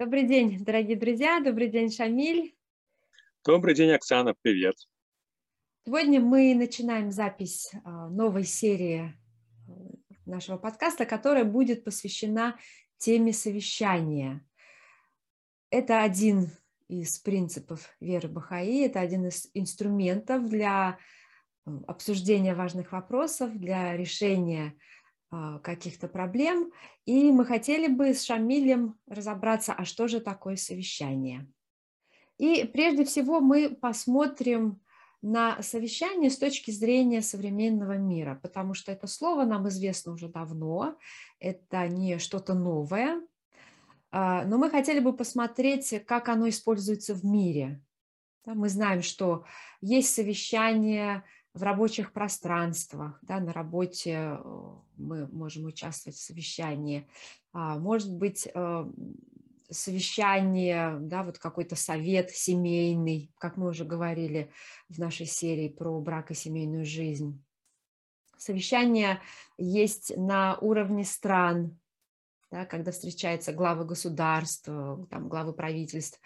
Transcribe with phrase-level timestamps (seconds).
[0.00, 2.56] Добрый день, дорогие друзья, добрый день, Шамиль.
[3.44, 4.74] Добрый день, Оксана, привет.
[5.84, 9.12] Сегодня мы начинаем запись а, новой серии
[9.68, 9.72] э,
[10.24, 12.58] нашего подкаста, которая будет посвящена
[12.96, 14.42] теме совещания.
[15.68, 16.50] Это один
[16.88, 20.98] из принципов веры Бахаи, это один из инструментов для
[21.66, 24.72] э, обсуждения важных вопросов, для решения
[25.30, 26.72] каких-то проблем.
[27.06, 31.46] И мы хотели бы с Шамилем разобраться, а что же такое совещание.
[32.38, 34.80] И прежде всего мы посмотрим
[35.22, 40.96] на совещание с точки зрения современного мира, потому что это слово нам известно уже давно,
[41.38, 43.20] это не что-то новое,
[44.10, 47.82] а, но мы хотели бы посмотреть, как оно используется в мире.
[48.46, 49.44] Мы знаем, что
[49.82, 51.24] есть совещания
[51.54, 54.38] в рабочих пространствах, да, на работе э,
[54.96, 57.08] мы можем участвовать в совещании,
[57.52, 58.84] а, может быть, э,
[59.70, 64.50] совещание, да, вот какой-то совет семейный, как мы уже говорили
[64.88, 67.42] в нашей серии про брак и семейную жизнь.
[68.36, 69.20] Совещания
[69.58, 71.78] есть на уровне стран,
[72.50, 76.20] да, когда встречаются главы государств, там, главы правительств,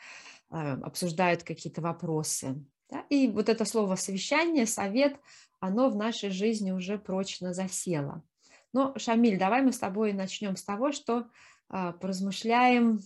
[0.50, 2.64] э, обсуждают какие-то вопросы.
[2.90, 3.04] Да?
[3.08, 5.18] И вот это слово совещание, совет,
[5.60, 8.22] оно в нашей жизни уже прочно засело.
[8.72, 11.28] Но, Шамиль, давай мы с тобой начнем с того, что
[11.68, 13.00] а, поразмышляем,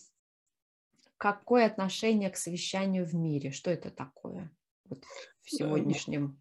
[1.18, 4.50] какое отношение к совещанию в мире, что это такое
[4.84, 5.04] вот
[5.42, 6.40] в э, сегодняшнем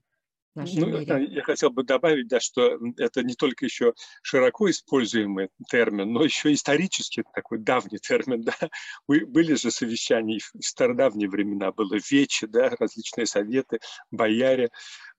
[0.58, 1.28] нашем ну, мире.
[1.30, 6.54] Я хотел бы добавить, да, что это не только еще широко используемый термин, но еще
[6.54, 8.42] исторически такой давний термин.
[8.42, 8.70] Да.
[9.08, 13.80] Были же совещания в стародавние времена, было вече, да, различные советы,
[14.12, 14.70] бояре.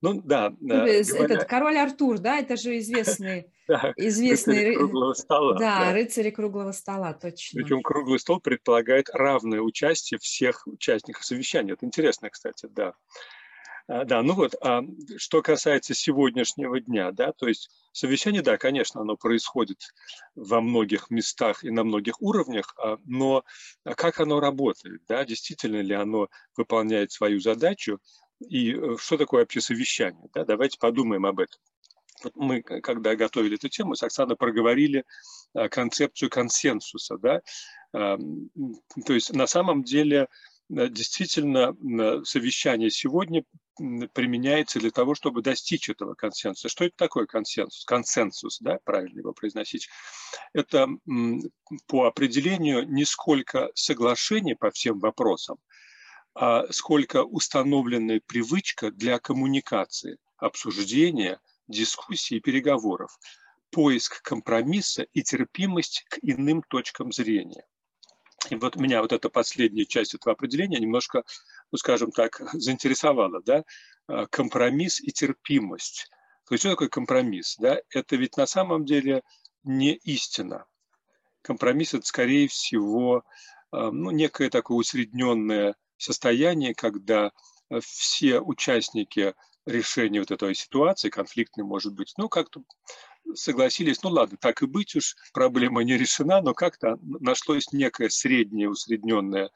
[0.01, 0.53] Ну да.
[0.61, 5.55] Ну, этот король Артур, да, это же известный, да, известный рыцари круглого стола.
[5.55, 7.61] Да, да, рыцари круглого стола, точно.
[7.61, 11.73] Причем круглый стол предполагает равное участие всех участников совещания.
[11.73, 12.95] Это интересно, кстати, да.
[13.89, 14.83] А, да, ну вот, а
[15.17, 19.79] что касается сегодняшнего дня, да, то есть совещание, да, конечно, оно происходит
[20.35, 23.45] во многих местах и на многих уровнях, а, но
[23.97, 27.99] как оно работает, да, действительно ли оно выполняет свою задачу,
[28.47, 31.59] и э, что такое вообще совещание, да, давайте подумаем об этом.
[32.23, 35.05] Вот мы, когда готовили эту тему, с Оксаной проговорили
[35.55, 37.41] а, концепцию консенсуса, да,
[37.93, 40.29] то есть на самом деле
[40.71, 41.75] Э, действительно
[42.25, 43.45] совещание сегодня
[44.13, 46.69] применяется для того, чтобы достичь этого консенсуса.
[46.69, 47.85] Что это такое консенсус?
[47.85, 49.89] Консенсус, да, правильно его произносить.
[50.53, 50.89] Это
[51.87, 55.59] по определению не сколько соглашений по всем вопросам,
[56.35, 63.19] а сколько установленная привычка для коммуникации, обсуждения, дискуссий и переговоров,
[63.71, 67.65] поиск компромисса и терпимость к иным точкам зрения–
[68.51, 71.25] и вот меня вот эта последняя часть этого определения немножко,
[71.71, 73.65] ну, скажем так, заинтересовала, да,
[74.07, 76.09] а, компромисс и терпимость.
[76.47, 77.57] То есть что такое компромисс?
[77.59, 77.81] Да?
[77.91, 79.23] Это ведь на самом деле
[79.65, 80.65] не истина.
[81.43, 83.25] Компромисс– это, скорее всего,
[83.71, 87.33] а, ну, некое такое усредненное состояние, когда
[87.81, 89.35] все участники
[89.67, 92.63] решения вот этой ситуации, конфликтной может быть, ну, как-то
[93.35, 98.71] согласились, ну ладно, так и быть уж, проблема не решена, но как-то нашлось некое среднее,
[98.71, 99.51] усредненное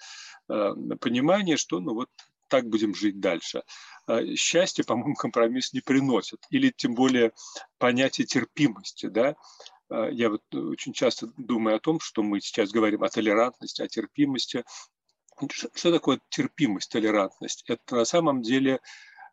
[0.49, 2.09] э, понимание, что ну вот
[2.49, 3.62] так будем жить дальше.
[4.06, 6.44] Э, счастье, по-моему, компромисс не приносит.
[6.50, 7.33] Или тем более
[7.78, 9.37] понятие терпимости, да,
[9.91, 13.89] э, я вот очень часто думаю о том, что мы сейчас говорим о толерантности, о
[13.89, 14.65] терпимости.
[15.75, 17.65] Что такое терпимость, толерантность?
[17.66, 18.81] Это на самом деле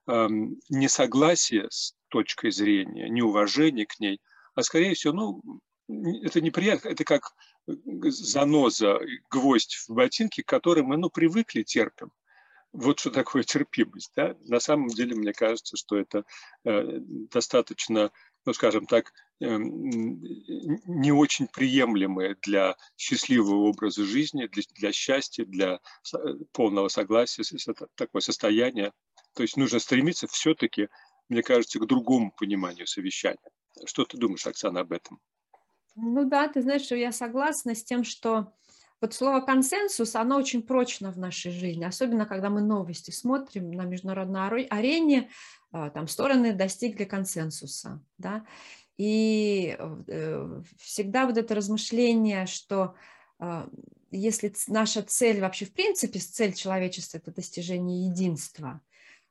[0.08, 4.20] эм, несогласие с точкой зрения, неуважение к ней,
[4.60, 5.62] а скорее всего, ну,
[6.22, 7.34] это неприятно, это как
[7.66, 9.00] заноза,
[9.30, 12.12] гвоздь в ботинке, к которой мы, ну, привыкли, терпим.
[12.74, 14.12] Вот что такое терпимость.
[14.18, 14.36] Да?
[14.48, 16.26] На самом деле, мне кажется, что это
[16.66, 17.00] э,
[17.32, 18.12] достаточно,
[18.46, 25.80] ну, скажем так, э, не очень приемлемое для счастливого образа жизни, для, для счастья, для
[26.52, 27.44] полного согласия,
[27.96, 28.92] такое состояние.
[29.36, 30.90] То есть нужно стремиться все-таки,
[31.30, 33.40] мне кажется, к другому пониманию совещания.
[33.86, 35.20] Что ты думаешь, Оксана, об этом?
[35.96, 38.54] Ну да, ты знаешь, что я согласна с тем, что
[39.02, 43.84] вот слово консенсус, оно очень прочно в нашей жизни, особенно когда мы новости смотрим на
[43.84, 45.30] международной арене,
[45.72, 48.46] а, там стороны достигли консенсуса, да,
[48.98, 52.96] и э, всегда вот это размышление, что
[53.40, 53.70] а,
[54.12, 58.82] если наша цель вообще в принципе, цель человечества– это достижение единства,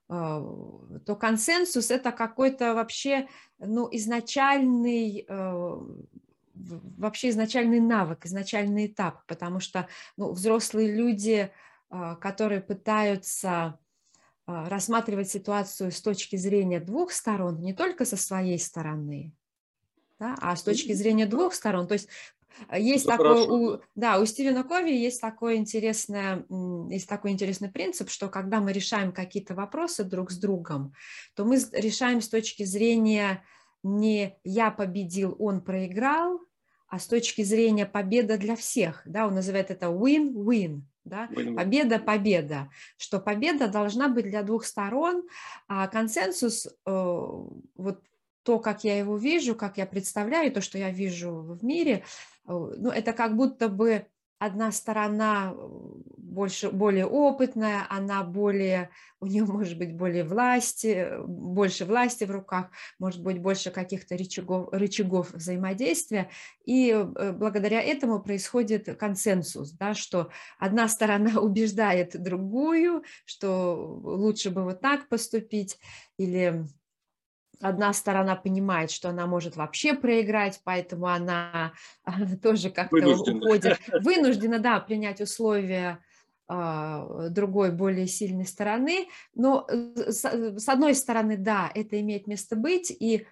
[0.08, 3.28] то консенсус– это какой-то вообще
[3.58, 5.78] ну, изначальный э,
[6.96, 11.50] вообще изначальный навык, изначальный этап, потому что ну, взрослые люди,
[11.90, 13.78] а, которые пытаются
[14.46, 19.32] а, рассматривать ситуацию с точки зрения двух сторон, не только со своей стороны,
[20.18, 21.86] да, а с точки зрения двух сторон.
[21.86, 22.37] То есть а,
[22.76, 26.44] есть Это такой, у, да, у Стивена Кови есть такой, интересный,
[26.92, 30.94] есть такой интересный принцип, что когда мы решаем какие-то вопросы друг с другом,
[31.34, 33.44] то мы решаем с точки зрения
[33.82, 36.40] не «я победил, он проиграл»,
[36.88, 39.02] а с точки зрения победа для всех.
[39.04, 40.80] Да, он называет это win-win.
[41.04, 41.28] Да?
[41.28, 42.70] Победа, победа.
[42.96, 45.26] Что победа должна быть для двух сторон,
[45.66, 48.02] а консенсус, э, вот
[48.42, 52.04] то, как я его вижу, как я представляю, то, что я вижу в мире,
[52.48, 54.06] ну, это как будто бы
[54.38, 55.68] одна сторона э,
[56.16, 58.90] больше, более опытная, она более,
[59.20, 64.68] у нее может быть более власти, больше власти в руках, может быть больше каких-то рычагов,
[64.72, 66.30] рычагов взаимодействия,
[66.64, 74.62] и э, благодаря этому происходит консенсус, да, что одна сторона убеждает другую, что лучше бы
[74.62, 75.78] вот так поступить,
[76.16, 76.64] или
[77.60, 81.72] одна сторона понимает, что она может вообще проиграть, поэтому она
[82.42, 85.98] тоже как-то уходит, вынуждена, да, принять условия
[86.46, 89.08] а, другой, более сильной стороны.
[89.34, 93.26] Но э, с одной стороны, да, это имеет место быть, и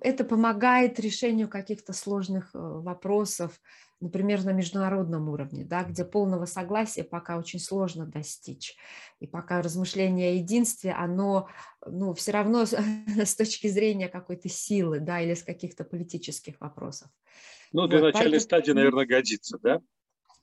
[0.00, 3.60] это помогает решению каких-то сложных э, вопросов,
[4.00, 8.76] например, на международном уровне, да, где полного согласия пока очень сложно достичь.
[9.20, 11.48] И пока размышление о единстве, оно
[11.86, 17.08] ну, все равно с точки зрения какой-то силы да, или с каких-то политических вопросов.
[17.72, 18.40] Ну, для вот, начальной поэтому...
[18.40, 19.80] стадии, наверное, годится, да?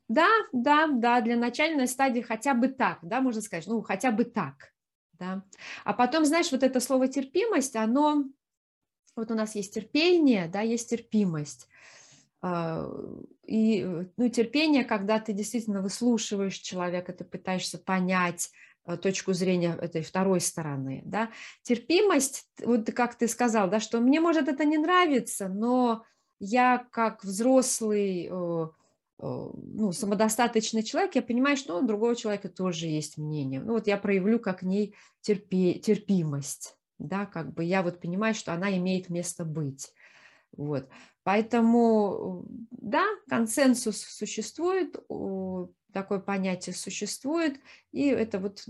[0.07, 4.23] Да, да, да, для начальной стадии хотя бы так, да, можно сказать, ну, хотя бы
[4.23, 4.71] так,
[5.13, 5.43] да.
[5.83, 8.23] А потом, знаешь, вот это слово терпимость, оно,
[9.17, 11.67] вот у нас есть терпение, да, есть терпимость.
[12.41, 12.87] А,
[13.43, 18.51] и э, ну, терпение, когда ты действительно выслушиваешь человека, ты пытаешься понять
[18.85, 21.01] э, точку зрения этой второй стороны.
[21.05, 21.29] Да?
[21.63, 26.03] Терпимость, вот как ты сказал, да, что мне может это не нравиться, но
[26.39, 33.59] я как взрослый, ну, самодостаточный человек, я понимаю, что у другого человека тоже есть мнение.
[33.59, 38.53] Ну вот я проявлю как ней терпи, терпимость, да, как бы я вот понимаю, что
[38.53, 39.91] она имеет место быть.
[40.55, 40.87] Вот.
[41.27, 44.95] Поэтому, да, консенсус существует,
[45.91, 47.59] такое понятие существует,
[47.91, 48.63] и это вот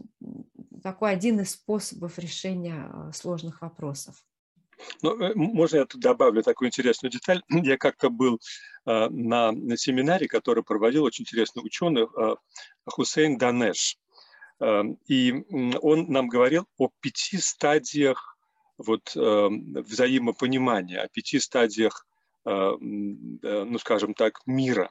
[0.81, 4.25] такой один из способов решения а, сложных вопросов.
[5.03, 7.43] Ну, э, можно я тут добавлю такую интересную деталь?
[7.49, 8.39] Я как-то был
[8.87, 12.35] э, на, на семинаре, который проводил очень интересный ученый э,
[12.87, 13.99] Хусейн Данеш.
[15.05, 15.45] И
[15.83, 18.35] он нам говорил о пяти стадиях
[18.79, 22.07] вот, э, взаимопонимания, о пяти стадиях
[22.47, 24.89] ну, скажем так, мира.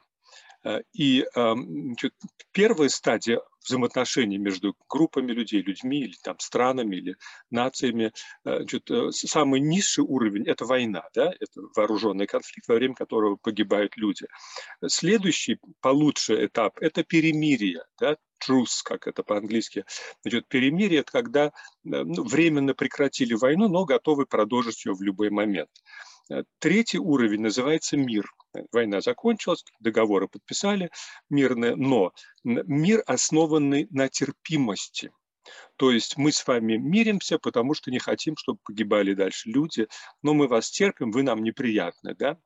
[0.63, 2.13] Э, и значит,
[2.51, 7.15] первая стадия взаимоотношений между группами людей, людьми или там странами или
[7.49, 8.11] нациями,
[8.45, 11.33] э, значит, самый низший уровень– это война, да?
[11.39, 14.25] это вооруженный конфликт, во время которого погибают люди.
[14.87, 18.17] Следующий, получше этап– это перемирие, да?
[18.45, 19.83] truce, как это по-английски.
[20.21, 21.51] Значит, перемирие– это когда
[21.83, 25.69] ну, временно прекратили войну, но готовы продолжить ее в любой момент.
[26.29, 28.29] Э, третий уровень называется мир.
[28.71, 30.89] Война закончилась, договоры подписали
[31.29, 32.11] мирные, но
[32.43, 35.11] мир, основанный на терпимости.
[35.77, 39.87] То есть мы с вами миримся, потому что не хотим, чтобы погибали дальше люди,
[40.21, 42.37] но мы вас терпим, вы нам неприятны, да?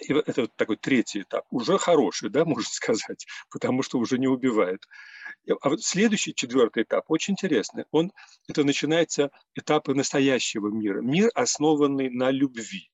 [0.00, 4.26] И это вот такой третий этап, уже хороший, да, можно сказать, потому что уже не
[4.26, 4.84] убивает.
[5.62, 7.84] А вот следующий, четвертый этап, очень интересный.
[7.90, 8.12] Он,
[8.48, 11.00] это начинается этапы настоящего мира.
[11.00, 12.90] Мир, основанный на любви.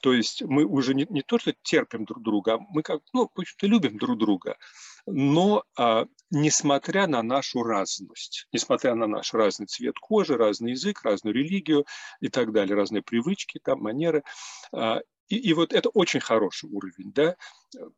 [0.00, 3.30] То есть мы уже не, не то, что терпим друг друга, а мы как, ну,
[3.34, 4.56] в общем-то, любим друг друга.
[5.06, 11.34] Но а, несмотря на нашу разность, несмотря на наш разный цвет кожи, разный язык, разную
[11.34, 11.86] религию
[12.20, 14.22] и так далее, разные привычки, там, манеры,
[14.72, 17.36] а, и, и вот это очень хороший уровень, да,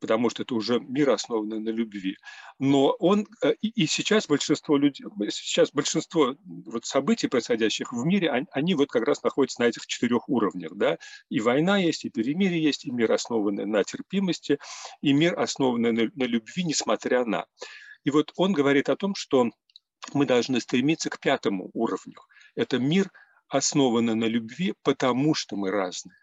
[0.00, 2.18] потому что это уже мир, основанный на любви.
[2.58, 8.30] Но он, э, и, и сейчас большинство людей, сейчас большинство вот событий, происходящих в мире,
[8.30, 10.98] они, они вот как раз находятся на этих четырех уровнях, да,
[11.30, 14.58] и война есть, и перемирие есть, и мир, основанный на терпимости,
[15.00, 17.46] и мир, основанный на, на любви, несмотря на.
[18.04, 19.50] И вот он говорит о том, что
[20.12, 22.20] мы должны стремиться к пятому уровню.
[22.56, 23.10] Это мир,
[23.48, 26.21] основанный на любви, потому что мы разные.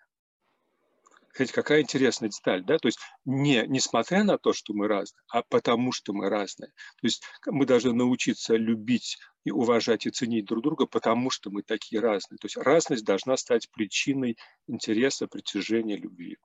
[1.39, 5.41] Смотрите, какая интересная деталь, да, то есть не несмотря на то, что мы разные, а
[5.41, 6.67] потому что мы разные.
[6.67, 11.61] То есть мы должны научиться любить и уважать и ценить друг друга, потому что мы
[11.61, 12.39] такие разные.
[12.39, 16.35] То есть разность должна стать причиной интереса, притяжения, любви.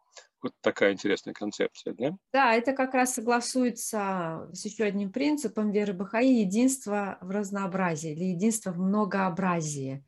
[0.41, 2.13] Вот такая интересная концепция, да?
[2.33, 8.27] Да, это как раз согласуется с еще одним принципом веры Бахаи– единство в разнообразии или
[8.27, 10.05] единство в многообразии.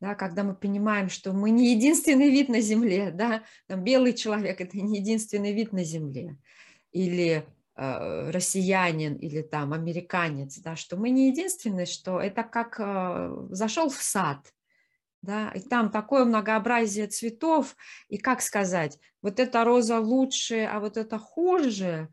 [0.00, 4.60] Да, когда мы понимаем, что мы не единственный вид на Земле, да, там белый человек–
[4.62, 6.38] это не единственный вид на Земле,
[6.90, 7.44] или
[7.76, 13.90] э, россиянин, или там американец, да, что мы не единственные, что это как э, зашел
[13.90, 14.54] в сад–
[15.22, 17.76] да, и там такое многообразие цветов,
[18.08, 22.08] и как сказать, вот эта роза лучше, а вот это хуже,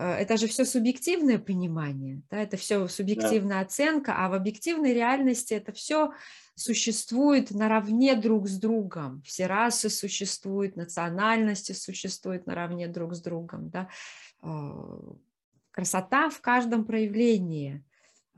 [0.00, 3.60] это же все субъективное понимание, да, это все субъективная да.
[3.60, 6.12] оценка, а в объективной реальности это все
[6.54, 13.88] существует наравне друг с другом, все расы существуют, национальности существуют наравне друг с другом, да,
[14.42, 15.00] э,
[15.70, 17.82] красота в каждом проявлении–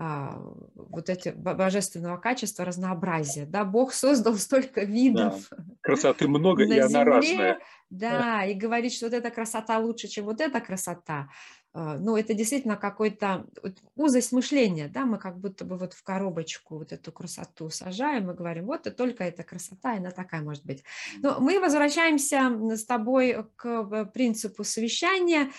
[0.01, 3.45] вот эти божественного качества, разнообразия.
[3.45, 5.49] Да, Бог создал столько видов.
[5.51, 5.65] Да.
[5.83, 7.59] Красоты много, и она разная.
[7.91, 11.29] Да, и говорит, что вот эта красота лучше, чем вот эта красота.
[11.73, 13.47] А, ну, это действительно какой-то
[13.95, 18.35] узость мышления, да, мы как будто бы вот в коробочку вот эту красоту сажаем и
[18.35, 20.83] говорим, вот и только эта красота, она такая может быть.
[21.19, 25.51] Но мы возвращаемся с тобой к э, принципу совещания.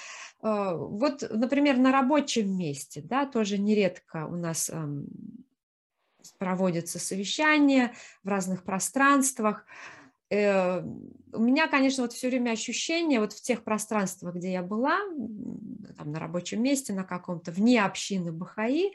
[0.41, 4.71] А, вот, например, на рабочем месте, да, тоже нередко у нас
[6.38, 7.93] проводятся совещания
[8.24, 9.65] в разных пространствах.
[10.29, 14.98] Э, у меня, конечно, вот все время ощущение вот в тех пространствах, где я была,
[15.98, 18.91] там, на рабочем месте, на каком-то, вне общины Бахаи,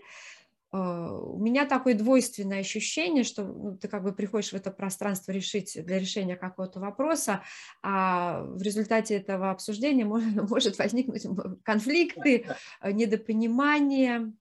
[0.77, 5.79] у меня такое двойственное ощущение, что ну, ты как бы приходишь в это пространство решить
[5.85, 7.43] для решения какого-то вопроса,
[7.83, 11.27] а в результате этого обсуждения может, может возникнуть
[11.63, 12.47] конфликты,
[12.81, 14.33] э, недопонимание.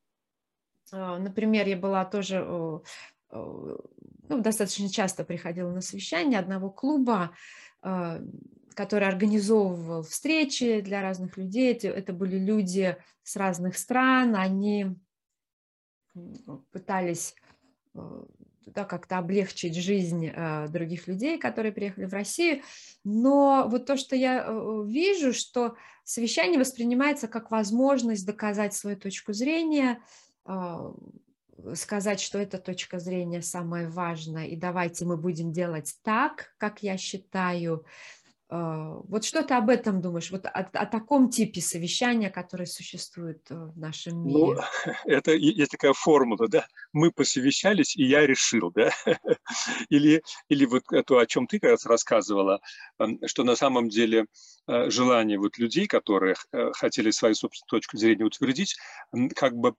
[0.92, 2.46] А, например, я была тоже
[3.32, 7.32] ну, достаточно часто приходила на совещание одного клуба,
[7.82, 11.74] который организовывал встречи для разных людей.
[11.74, 14.96] Это были люди с разных стран, они
[16.72, 17.36] пытались
[17.94, 18.24] э,
[18.68, 22.62] да, как-то облегчить жизнь э, других людей, которые приехали в Россию.
[23.04, 29.34] Но вот то, что я э, вижу, что совещание воспринимается как возможность доказать свою точку
[29.34, 30.00] зрения,
[31.74, 36.96] сказать, что эта точка зрения самая важная, и давайте мы будем делать так, как я
[36.98, 37.84] считаю,
[38.58, 43.56] вот что ты об этом думаешь, вот о, о таком типе совещания, которое существует э,
[43.56, 44.64] в нашем ну, мире?
[44.86, 48.92] Ну, это есть такая формула, да, мы посовещались, и я решил, да,
[49.90, 52.62] или, или вот то, о чем ты как раз рассказывала,
[53.26, 54.28] что на самом деле
[54.68, 58.78] э, желание вот людей, которые э, хотели свою собственную точку зрения утвердить,
[59.36, 59.74] как бы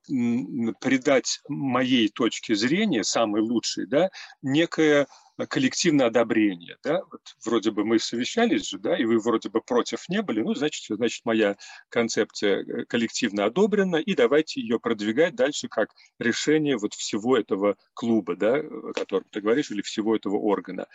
[0.80, 4.10] придать моей точке зрения, самой лучшей, да,
[4.42, 5.06] некое
[5.44, 10.08] коллективное одобрение, да, вот вроде бы мы совещались же, да, и вы вроде бы против
[10.08, 11.56] не были, ну, значит, значит, моя
[11.90, 18.36] концепция э, коллективно одобрена, и давайте ее продвигать дальше как решение вот всего этого клуба,
[18.36, 20.86] да, о котором ты говоришь, или всего этого органа.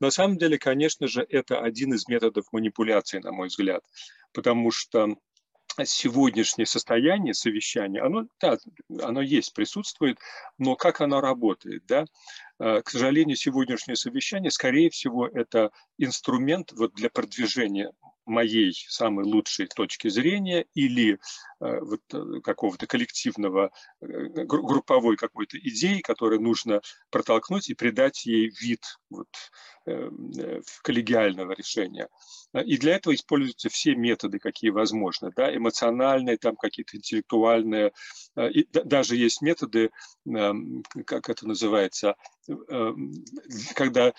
[0.00, 3.82] На самом деле, конечно же, это один из методов манипуляции, на мой взгляд,
[4.32, 5.16] потому что
[5.84, 8.58] сегодняшнее состояние совещания, оно, да,
[9.02, 10.18] оно есть, присутствует,
[10.58, 12.06] но как оно работает, да?
[12.60, 17.90] Э, к сожалению, сегодняшнее совещание, скорее всего, это инструмент вот для продвижения
[18.26, 21.18] моей самой лучшей точки зрения или
[21.60, 28.80] э, вот э, какого-то коллективного, групповой какой-то идеи, которую нужно протолкнуть и придать ей вид
[29.10, 29.28] вот,
[30.82, 32.08] коллегиального решения.
[32.54, 37.92] И для этого используются все методы, какие возможны, да, эмоциональные, там какие-то интеллектуальные,
[38.36, 39.90] и даже есть методы,
[40.26, 42.14] эм, как это называется,
[43.74, 44.12] когда э,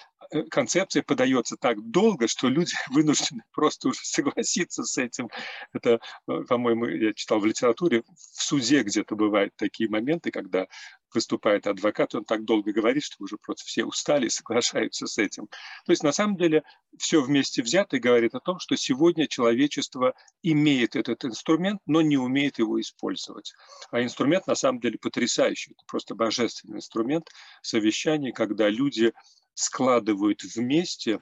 [0.49, 5.29] концепция подается так долго, что люди вынуждены просто уже согласиться с этим.
[5.73, 10.67] Это, э, по-моему, я читал в литературе, в суде где-то бывают такие моменты, когда
[11.13, 15.47] выступает адвокат, он так долго говорит, что уже просто все устали и соглашаются с этим.
[15.85, 16.63] То есть на самом деле
[16.97, 22.59] все вместе взято говорит о том, что сегодня человечество имеет этот инструмент, но не умеет
[22.59, 23.53] его использовать.
[23.91, 27.29] А инструмент на самом деле потрясающий, это просто божественный инструмент
[27.61, 29.13] совещаний, когда люди
[29.53, 31.21] складывают вместе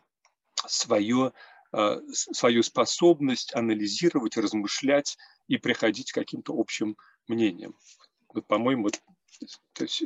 [0.68, 1.34] свое,
[1.72, 5.18] а, свою способность анализировать, размышлять
[5.48, 7.76] и приходить к каким-то общим мнениям.
[8.34, 8.90] Вот, по-моему,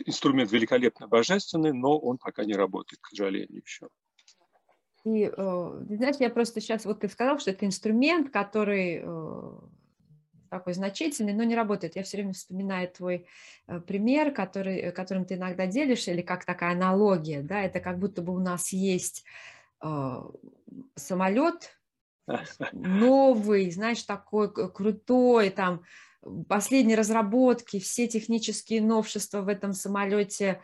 [0.05, 3.89] инструмент великолепно божественный, но он пока не работает, к сожалению, еще.
[5.05, 9.51] И, э, знаешь, я просто сейчас, вот ты сказал, что это инструмент, который э,
[10.57, 11.95] такой значительный, но не работает.
[11.95, 13.25] Я все время вспоминаю твой
[13.67, 18.21] э, пример, который, которым ты иногда делишься, или как такая аналогия, да, это как будто
[18.21, 19.25] бы у нас есть
[20.95, 21.77] самолет,
[22.71, 25.83] новый, знаешь, такой крутой, там,
[26.47, 30.61] последние разработки, все технические новшества в этом самолете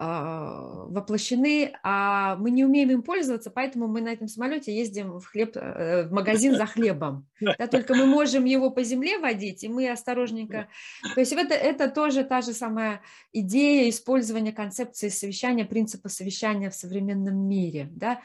[0.00, 5.54] воплощены, а мы не умеем им пользоваться, поэтому мы на этом самолете ездим в, хлеб,
[5.56, 7.26] э, в магазин за хлебом.
[7.40, 10.68] Да, только мы можем его по земле водить, и мы осторожненько...
[11.14, 13.02] То есть это, это тоже та же самая
[13.34, 17.88] идея использования концепции совещания, принципа совещания в современном мире.
[17.92, 18.22] Да?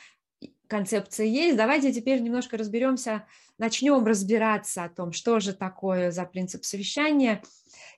[0.68, 1.58] Концепция есть.
[1.58, 3.26] Давайте теперь немножко разберемся,
[3.58, 7.42] начнем разбираться о том, что же такое за принцип совещания–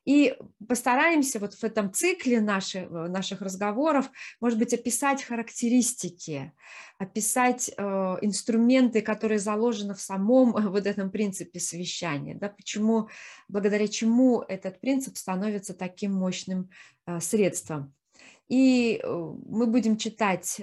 [0.07, 4.09] и постараемся вот в этом цикле наших, э, наших разговоров,
[4.39, 6.53] может быть, описать характеристики,
[6.97, 7.81] описать э,
[8.21, 13.09] инструменты, которые заложены в самом э, вот этом принципе совещания, да, почему,
[13.49, 16.69] благодаря чему этот принцип становится таким мощным
[17.05, 17.93] э, средством.
[18.47, 20.61] И э, мы будем читать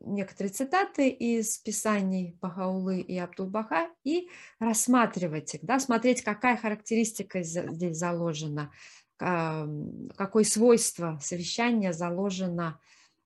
[0.00, 4.28] некоторые цитаты из писаний Бахаулы и Абдулбаха и
[4.58, 8.72] рассматривать их, да, смотреть, какая характеристика здесь заложена,
[9.18, 12.80] какое свойство совещания заложено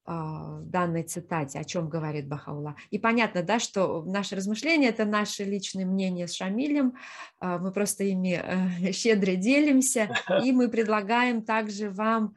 [0.06, 2.76] а, в данной цитате, о чем говорит Бахаула.
[2.90, 6.94] И понятно, да, что наше размышление– это наши личные мнения с Шамилем,
[7.38, 10.10] а, мы просто ими э, щедро делимся,
[10.44, 12.34] и мы предлагаем также вам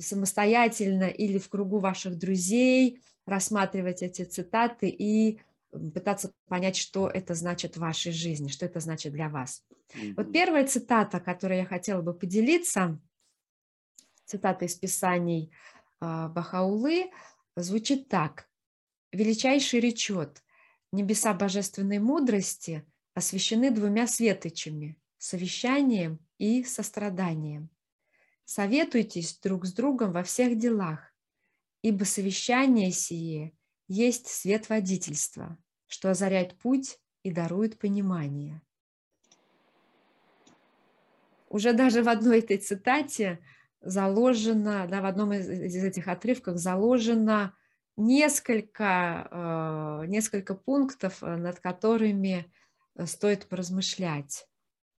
[0.00, 5.40] самостоятельно или в кругу ваших друзей– рассматривать эти цитаты и
[5.70, 9.64] пытаться понять, что это значит в вашей жизни, что это значит для вас.
[10.16, 12.98] Вот первая цитата, которой я хотела бы поделиться,
[14.24, 15.52] цитата из Писаний
[16.00, 17.10] э, Бахаулы,
[17.56, 18.48] звучит так.
[19.12, 20.42] «Величайший речет,
[20.92, 27.70] небеса божественной мудрости освящены двумя светочами– совещанием и состраданием.
[28.44, 31.12] Советуйтесь друг с другом во всех делах,
[31.82, 33.52] ибо совещание сие
[33.88, 38.62] есть свет водительства, что озаряет путь и дарует понимание.
[41.48, 43.40] Уже даже в одной этой цитате
[43.80, 47.56] заложено, да, в одном из, из этих отрывков заложено
[47.96, 52.52] несколько, э, несколько пунктов, э, над которыми
[52.96, 54.46] э, стоит поразмышлять.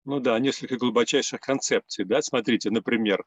[0.06, 2.06] Ну да, несколько глубочайших концепций.
[2.06, 2.22] Да?
[2.22, 3.26] Смотрите, например,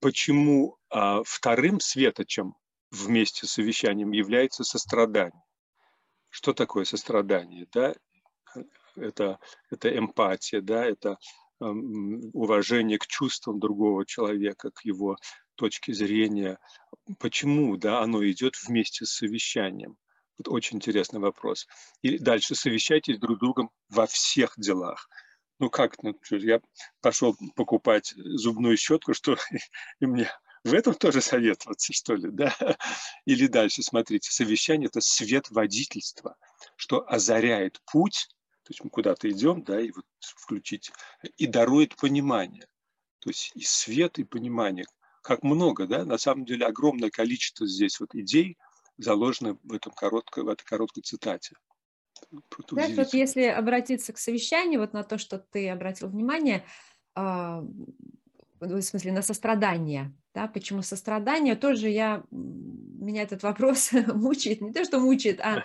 [0.00, 2.54] почему а, вторым светочем
[2.90, 5.42] вместе с совещанием является сострадание.
[6.30, 7.66] Что такое сострадание?
[7.72, 7.94] Да?
[8.96, 9.38] Это,
[9.70, 10.84] это эмпатия, да?
[10.84, 11.18] это
[11.60, 15.16] уважение к чувствам другого человека, к его
[15.56, 16.58] точке зрения.
[17.18, 19.96] Почему да, оно идет вместе с совещанием?
[20.38, 21.66] Вот очень интересный вопрос.
[22.00, 25.08] И дальше совещайтесь друг с другом во всех делах
[25.58, 26.60] ну как, ну, я
[27.00, 29.36] пошел покупать зубную щетку, что
[30.00, 30.30] и мне
[30.64, 32.54] в этом тоже советоваться, что ли, да?
[33.24, 36.36] Или дальше, смотрите, совещание– это свет водительства,
[36.76, 38.28] что озаряет путь,
[38.64, 40.90] то есть мы куда-то идем, да, и вот включить,
[41.36, 42.66] и дарует понимание.
[43.20, 44.86] То есть и свет, и понимание.
[45.22, 46.04] Как много, да?
[46.04, 48.56] На самом деле огромное количество здесь вот идей
[48.96, 51.56] заложено в, этом короткой, в этой короткой цитате.
[52.70, 56.64] Знаешь, вот если обратиться к совещанию, вот на то, что ты обратил внимание,
[57.14, 57.64] а,
[58.60, 64.84] в смысле на сострадание, да, почему сострадание, тоже я, меня этот вопрос мучает, не то,
[64.84, 65.64] что мучает, а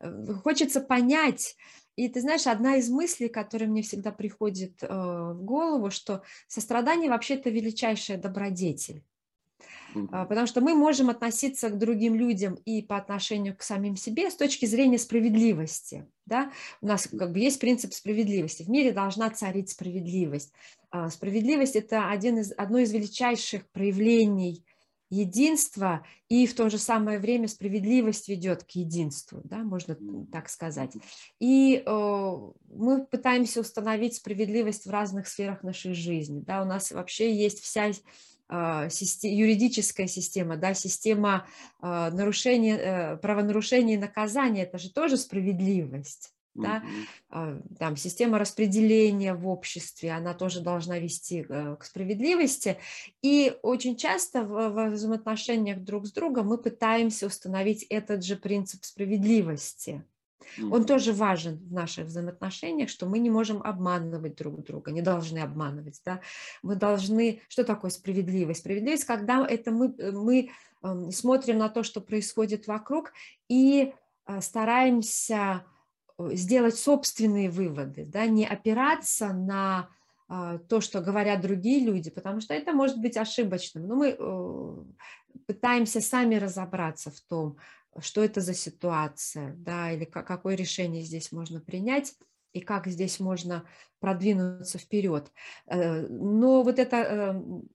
[0.00, 1.56] э, хочется понять,
[1.96, 7.10] и ты знаешь, одна из мыслей, которая мне всегда приходит э, в голову, что сострадание
[7.10, 9.04] вообще-то величайшая добродетель.
[10.10, 14.30] А, потому что мы можем относиться к другим людям и по отношению к самим себе
[14.30, 16.06] с точки зрения справедливости.
[16.26, 16.52] Да?
[16.80, 18.62] У нас как бы есть принцип справедливости.
[18.62, 20.52] В мире должна царить справедливость.
[20.90, 24.64] А, справедливость– это один из, одно из величайших проявлений
[25.10, 29.96] единства, и в то же самое время справедливость ведет к единству, да, можно
[30.30, 30.92] так сказать.
[31.40, 32.36] И э,
[32.68, 36.40] мы пытаемся установить справедливость в разных сферах нашей жизни.
[36.46, 37.90] Да, у нас вообще есть вся
[39.22, 41.46] юридическая система, да, система
[41.80, 46.32] а, нарушения, э, правонарушения и наказания, это же тоже справедливость.
[46.54, 46.82] Да?
[47.30, 47.76] Mm-hmm.
[47.78, 52.76] Там система распределения в обществе, она тоже должна вести э, к справедливости.
[53.22, 60.04] И очень часто в взаимоотношениях друг с другом мы пытаемся установить этот же принцип справедливости.
[60.58, 65.38] Он тоже важен в наших взаимоотношениях, что мы не можем обманывать друг друга, не должны
[65.38, 66.00] обманывать.
[66.04, 66.20] Да?
[66.62, 67.40] Мы должны...
[67.48, 68.60] Что такое справедливость?
[68.60, 70.50] Справедливость, когда это мы, э, мы
[70.82, 73.12] эм, смотрим на то, что происходит вокруг,
[73.48, 73.92] и
[74.26, 75.64] э, стараемся
[76.18, 78.26] э, сделать собственные выводы, да?
[78.26, 79.88] не опираться на
[80.68, 83.88] то, что говорят другие люди, потому что это может быть ошибочным.
[83.88, 84.16] Но мы
[85.46, 87.56] пытаемся сами разобраться в том,
[87.98, 92.14] что это за ситуация, да, или какое решение здесь можно принять
[92.52, 93.64] и как здесь можно
[94.00, 95.30] продвинуться вперед.
[95.66, 97.68] Э, но вот это эм,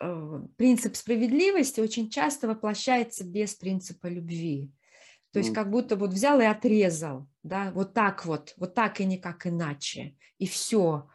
[0.00, 4.70] э, принцип справедливости очень часто воплощается без принципа любви.
[5.32, 9.04] То есть как будто вот взял и отрезал, да, вот так вот, вот так и
[9.04, 11.08] никак иначе, и все.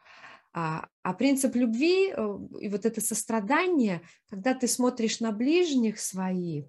[0.52, 6.66] А, а принцип любви э, и вот это сострадание, когда ты смотришь на ближних своих,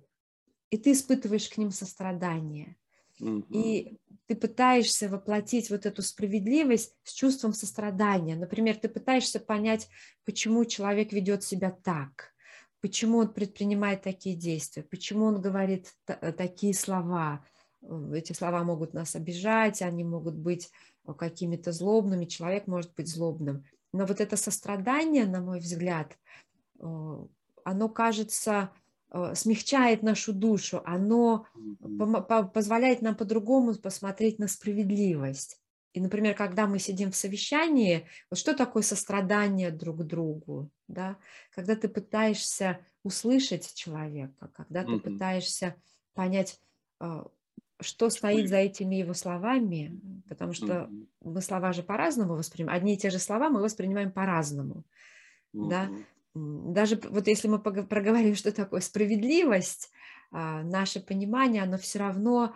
[0.69, 2.77] и ты испытываешь к ним сострадание,
[3.19, 8.37] и ты пытаешься воплотить вот эту справедливость с чувством сострадания.
[8.37, 9.89] Например, ты пытаешься понять,
[10.25, 12.33] почему человек ведет себя так,
[12.81, 17.45] почему он предпринимает такие действия, почему он говорит э, такие слова.
[17.83, 20.71] Э, эти слова могут нас обижать, они могут быть
[21.05, 23.65] какими-то злобными, человек может быть злобным.
[23.93, 26.17] Но вот это сострадание, на мой взгляд,
[26.79, 28.71] оно кажется
[29.35, 31.47] смягчает нашу душу, оно
[32.55, 35.61] позволяет нам по-другому посмотреть на справедливость.
[35.93, 41.17] И, например, когда мы сидим в совещании, вот что такое сострадание друг к другу, да?
[41.51, 45.01] Когда ты пытаешься услышать человека, когда ты mm-hmm.
[45.01, 45.75] пытаешься
[46.15, 46.61] понять,
[47.81, 51.07] что стоит за этими его словами, потому что mm-hmm.
[51.23, 54.85] мы слова же по-разному воспринимаем, одни и те же слова мы воспринимаем по-разному,
[55.55, 55.69] mm-hmm.
[55.69, 55.91] да?
[56.35, 59.91] Даже вот если мы проговорим, что такое справедливость,
[60.33, 62.55] а, наше понимание, оно все равно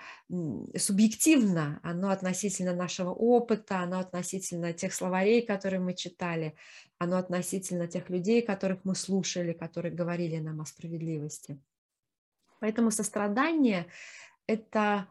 [0.76, 6.54] субъективно, оно относительно нашего опыта, оно относительно тех словарей, которые мы читали,
[6.98, 11.58] оно относительно тех людей, которых мы слушали, которые говорили нам о справедливости.
[12.60, 13.86] Поэтому сострадание–
[14.46, 15.08] это,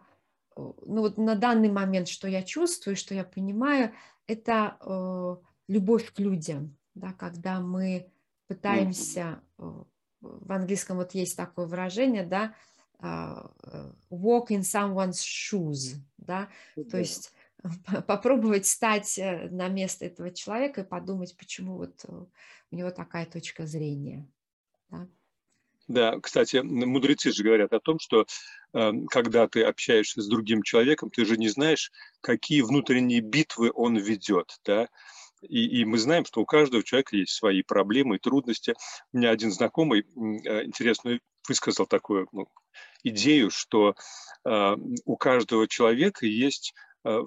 [0.55, 3.93] ну вот на данный момент, что я чувствую, что я понимаю,
[4.27, 5.35] это э,
[5.67, 8.11] любовь к людям, да, когда мы
[8.47, 9.83] пытаемся э,
[10.21, 12.55] в английском вот есть такое выражение, да,
[12.99, 16.49] а, э, walk in someone's shoes, да,
[16.89, 17.33] то есть
[18.07, 22.25] попробовать стать э, на место этого человека и подумать, почему вот э,
[22.71, 24.25] у него такая точка зрения.
[24.89, 25.07] Да,
[25.87, 28.25] да кстати, мудрецы же говорят о том, что
[29.09, 31.91] когда ты общаешься с другим человеком, ты же не знаешь,
[32.21, 34.87] какие внутренние битвы он ведет, да,
[35.49, 38.75] и, и мы знаем, что у каждого человека есть свои проблемы и трудности.
[39.11, 42.47] У меня один знакомый э, интересно высказал такую ну,
[43.03, 43.95] идею, что
[44.45, 47.19] э, у каждого человека есть э,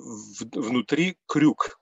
[0.53, 1.79] внутри крюк,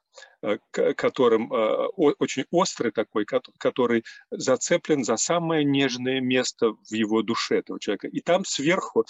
[0.70, 7.80] которым э, очень острый такой, который зацеплен за самое нежное место в его душе этого
[7.80, 8.08] человека.
[8.08, 9.04] И там сверху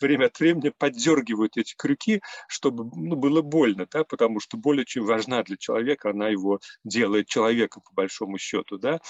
[0.00, 5.02] время от времени поддергивают эти крюки, чтобы ну, было больно, да, потому что боль очень
[5.02, 9.00] важна для человека, она его делает человеком по большому счету, да,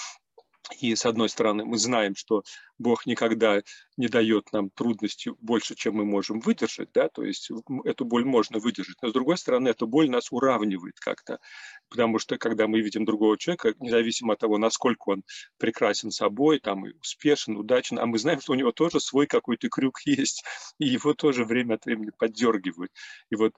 [0.80, 2.42] и с одной стороны, мы знаем, что
[2.78, 3.62] Бог никогда
[3.96, 7.50] не дает нам трудностей больше, чем мы можем выдержать, да, то есть
[7.84, 8.96] эту боль можно выдержать.
[9.02, 11.40] Но с другой стороны, эта боль нас уравнивает как-то,
[11.88, 15.24] потому что когда мы видим другого человека, независимо от того, насколько он
[15.56, 19.68] прекрасен собой, там, и успешен, удачен, а мы знаем, что у него тоже свой какой-то
[19.68, 20.44] крюк есть,
[20.78, 22.92] и его тоже время от времени поддергивают.
[23.30, 23.54] И вот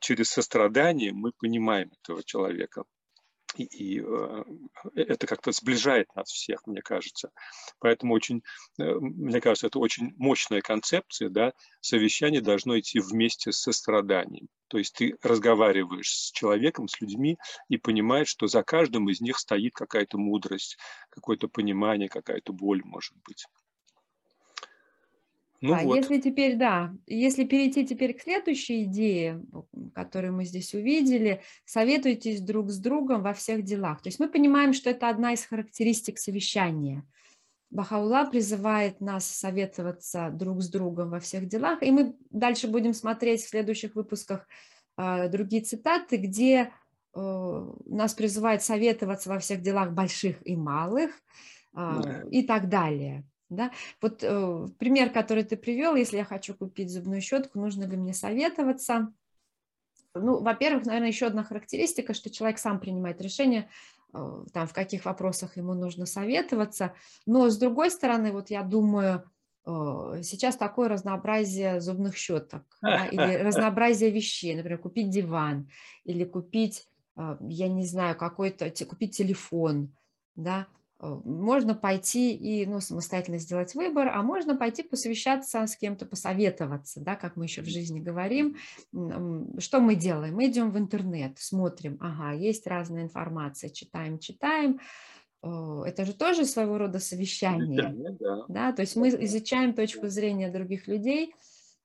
[0.00, 2.84] через сострадание мы понимаем этого человека
[3.56, 4.44] и, и э,
[4.94, 7.30] это как-то сближает нас всех, мне кажется.
[7.78, 8.42] Поэтому очень,
[8.78, 14.48] э, мне кажется, это очень мощная концепция, да, совещание должно идти вместе с состраданием.
[14.68, 19.38] То есть ты разговариваешь с человеком, с людьми и понимаешь, что за каждым из них
[19.38, 20.78] стоит какая-то мудрость,
[21.10, 23.46] какое-то понимание, какая-то боль, может быть.
[25.60, 25.96] Ну а вот.
[25.96, 29.42] если теперь, да, если перейти теперь к следующей идее,
[29.94, 34.00] которую мы здесь увидели, советуйтесь друг с другом во всех делах.
[34.00, 37.04] То есть мы понимаем, что это одна из характеристик совещания.
[37.70, 43.42] Бахаула призывает нас советоваться друг с другом во всех делах, и мы дальше будем смотреть
[43.42, 44.48] в следующих выпусках
[44.96, 46.72] э, другие цитаты, где
[47.14, 51.10] э, нас призывает советоваться во всех делах больших и малых
[51.76, 53.24] э, и так далее.
[53.50, 53.72] Да?
[54.00, 58.14] Вот э, пример, который ты привел, если я хочу купить зубную щетку, нужно ли мне
[58.14, 59.12] советоваться?
[60.14, 63.68] Ну, во-первых, наверное, еще одна характеристика, что человек сам принимает решение,
[64.14, 66.94] э, там, в каких вопросах ему нужно советоваться.
[67.26, 69.24] Но, с другой стороны, вот я думаю,
[69.66, 75.68] э, сейчас такое разнообразие зубных щеток да, или разнообразие вещей, например, купить диван
[76.04, 79.92] или купить, э, я не знаю, какой-то, купить телефон,
[80.36, 80.68] да,
[81.00, 87.16] можно пойти и ну, самостоятельно сделать выбор, а можно пойти посовещаться с кем-то, посоветоваться, да,
[87.16, 88.56] как мы еще в жизни говорим.
[89.58, 90.34] Что мы делаем?
[90.34, 94.80] Мы идем в интернет, смотрим, ага, есть разная информация, читаем, читаем.
[95.42, 97.94] Это же тоже своего рода совещание.
[97.98, 98.44] Да, да.
[98.48, 101.34] да то есть мы изучаем точку зрения других людей,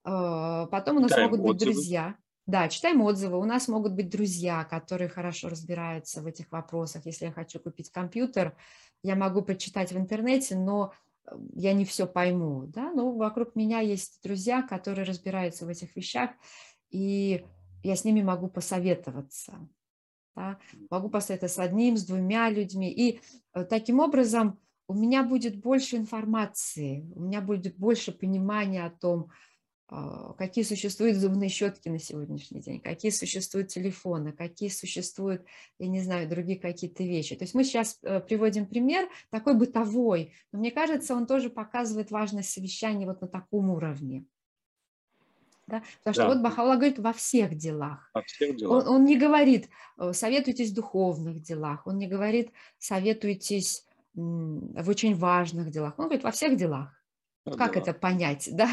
[0.06, 2.16] Потом у нас читаем могут быть друзья.
[2.48, 3.40] Да, читаем отзывы.
[3.40, 7.06] У нас могут быть друзья, которые хорошо разбираются в этих вопросах.
[7.06, 8.56] Если я хочу купить компьютер,
[9.02, 10.94] я могу прочитать в интернете, но
[11.56, 12.68] я не все пойму.
[12.68, 12.92] Да?
[12.92, 16.32] Но вокруг меня есть друзья, которые разбираются в этих вещах,
[16.92, 17.44] и
[17.84, 19.68] я с ними могу посоветоваться.
[20.36, 20.60] Да?
[20.92, 22.92] Могу посоветоваться с одним, с двумя людьми.
[22.92, 23.22] И
[23.54, 29.32] э, таким образом у меня будет больше информации, у меня будет больше понимания о том,
[29.88, 35.46] какие существуют зубные щетки на сегодняшний день, какие существуют телефоны, какие существуют,
[35.78, 37.36] я не знаю, другие какие-то вещи.
[37.36, 42.10] То есть мы сейчас э, приводим пример такой бытовой, но мне кажется, он тоже показывает
[42.10, 44.26] важность совещания вот на таком уровне.
[45.68, 45.84] Да?
[46.04, 48.10] Потому что вот Бахаула говорит во всех делах.
[48.14, 48.88] Во всех делах.
[48.88, 49.70] Он, он не говорит
[50.00, 56.00] э, советуйтесь в духовных делах, он не говорит советуйтесь в очень важных делах.
[56.00, 56.90] Он говорит во всех делах.
[57.44, 57.76] Как делах.
[57.76, 58.70] это понять, да?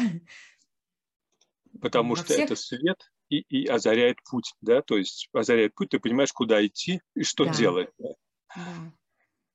[1.81, 2.45] Потому что всех...
[2.45, 7.01] это свет и, и озаряет путь, да, то есть озаряет путь, ты понимаешь, куда идти
[7.15, 7.53] и что да.
[7.53, 7.89] делать.
[7.97, 8.09] Да.
[8.55, 8.63] Да.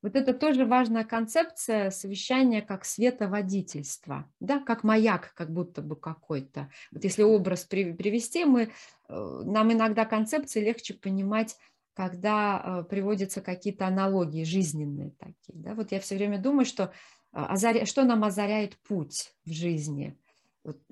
[0.01, 6.71] Вот это тоже важная концепция совещания как световодительство, да, как маяк, как будто бы какой-то.
[6.93, 11.57] Вот если образ привести, мы, э, нам иногда концепции легче понимать,
[11.95, 15.59] когда э, приводятся какие-то аналогии жизненные такие.
[15.59, 15.75] Да?
[15.75, 16.89] Вот я все время думаю, что, э,
[17.33, 17.85] озаря...
[17.85, 20.17] что нам озаряет путь в жизни,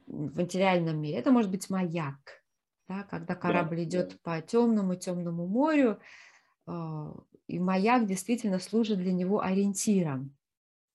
[0.07, 1.19] в материальном мире.
[1.19, 2.43] Это может быть маяк,
[2.89, 3.03] да?
[3.05, 5.99] когда корабль идет по темному темному морю,
[7.47, 10.37] и маяк действительно служит для него ориентиром.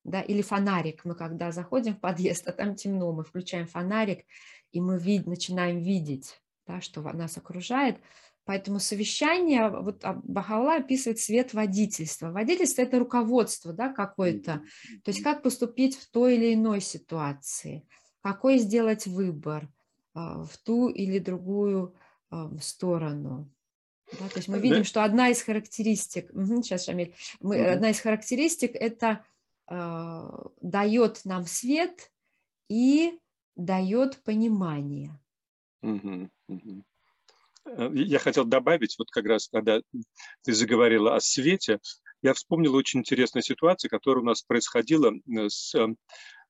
[0.03, 1.05] Да, или фонарик.
[1.05, 4.25] Мы когда заходим в подъезд, а там темно, мы включаем фонарик,
[4.71, 7.99] и мы вид, начинаем видеть, да, что нас окружает.
[8.43, 12.31] Поэтому совещание, вот Бахаула описывает свет водительства.
[12.31, 14.63] Водительство– это руководство да, какое-то,
[15.03, 17.87] то есть как поступить в той или иной ситуации,
[18.21, 19.67] какой сделать выбор
[20.13, 21.95] а, в ту или другую
[22.29, 23.49] а, сторону.
[24.19, 24.83] Да, то есть мы видим, да.
[24.83, 26.31] что одна из характеристик,
[26.63, 27.69] сейчас, Шамиль, мы, угу.
[27.69, 29.25] одна из характеристик это
[29.69, 30.29] э,
[30.59, 32.11] дает нам свет
[32.67, 33.17] и
[33.55, 35.17] дает понимание.
[35.81, 36.83] Угу, угу.
[37.93, 39.81] Я хотел добавить, вот как раз, когда
[40.41, 41.79] ты заговорила о свете,
[42.21, 45.87] я вспомнил очень интересную ситуацию, которая у нас происходила э, с Э,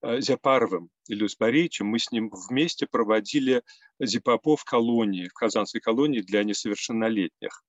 [0.03, 1.87] Зяпаровым Ильюс Борисовичем.
[1.87, 3.63] Мы с ним вместе проводили
[3.99, 7.63] Зипапо в колонии, в Казанской колонии для несовершеннолетних.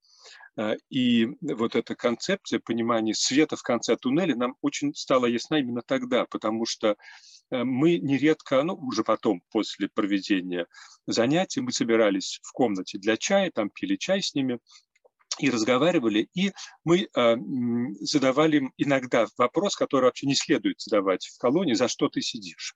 [0.57, 5.83] Э, и вот эта концепция понимания света в конце туннеля нам очень стала ясна именно
[5.83, 6.97] тогда, потому что
[7.51, 10.67] э, мы нередко, ну, уже потом, после проведения
[11.07, 14.59] занятий, мы собирались в комнате для чая, там пили чай с ними,
[15.39, 16.53] и разговаривали, и
[16.85, 17.37] мы э,
[18.01, 22.75] задавали им иногда вопрос, который вообще не следует задавать в колонии, за что ты сидишь.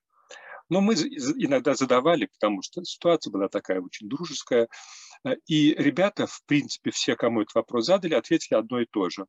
[0.69, 4.69] Но мы иногда задавали, потому что ситуация была такая очень дружеская,
[5.25, 9.27] э, и ребята, в принципе, все, кому этот вопрос задали, ответили одно и то же.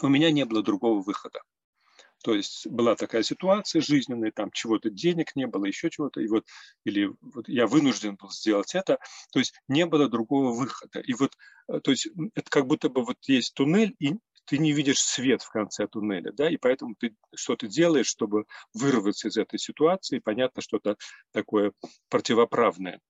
[0.00, 1.40] У меня не было другого выхода.
[2.22, 6.46] То есть была такая ситуация жизненная, там чего-то денег не было, еще чего-то, и вот,
[6.84, 8.98] или вот я вынужден был сделать это,
[9.32, 11.00] то есть не было другого выхода.
[11.00, 11.32] И вот,
[11.68, 15.42] э, то есть это как будто бы вот есть туннель, и ты не видишь свет
[15.42, 20.62] в конце туннеля, да, и поэтому ты что-то делаешь, чтобы вырваться из этой ситуации, понятно,
[20.62, 20.96] что-то
[21.32, 21.72] такое
[22.08, 23.00] противоправное.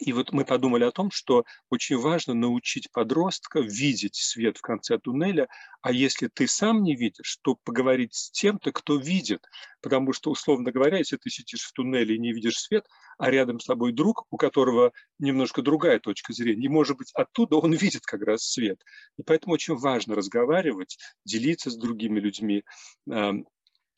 [0.00, 4.98] И вот мы подумали о том, что очень важно научить подростка видеть свет в конце
[4.98, 5.48] туннеля,
[5.82, 9.44] а если ты сам не видишь, то поговорить с тем-то, кто видит.
[9.80, 12.86] Потому что, условно говоря, если ты сидишь в туннеле и не видишь свет,
[13.18, 17.56] а рядом с тобой друг, у которого немножко другая точка зрения, и, может быть, оттуда
[17.56, 18.80] он видит как раз свет.
[19.18, 22.64] И поэтому очень важно разговаривать, делиться с другими людьми,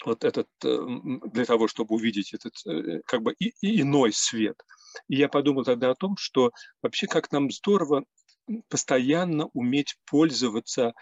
[0.04, 0.78] вот этот, э,
[1.32, 4.60] для того, чтобы увидеть этот э, как бы и, и иной свет.
[5.08, 6.50] И я подумал тогда о том, что
[6.82, 8.04] вообще как нам здорово
[8.68, 10.94] постоянно уметь пользоваться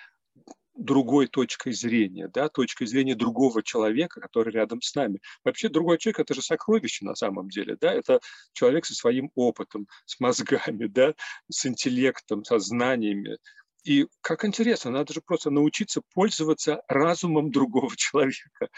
[0.76, 5.20] другой точкой зрения, да, точкой зрения другого человека, который рядом с нами.
[5.44, 8.20] Вообще другой человек– это же сокровище на самом деле, да, это
[8.52, 11.14] человек со своим опытом, с мозгами, да,
[11.48, 13.38] с интеллектом, со знаниями,
[13.84, 18.68] и как интересно, надо же просто научиться пользоваться разумом другого человека.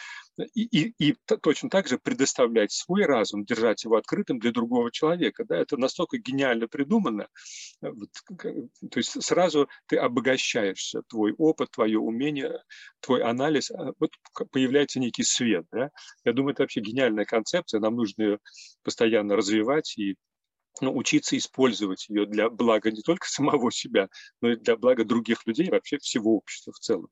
[0.54, 5.44] И, и, и точно так же предоставлять свой разум, держать его открытым для другого человека.
[5.44, 5.56] Да?
[5.56, 7.28] Это настолько гениально придумано.
[7.80, 12.62] Вот, то есть сразу ты обогащаешься, твой опыт, твое умение,
[13.00, 14.10] твой анализ, а вот
[14.50, 15.66] появляется некий свет.
[15.70, 15.90] Да?
[16.24, 18.38] Я думаю, это вообще гениальная концепция, нам нужно ее
[18.82, 20.16] постоянно развивать и
[20.80, 24.08] ну, учиться использовать ее для блага не только самого себя,
[24.40, 27.08] но и для блага других людей, вообще всего общества в целом.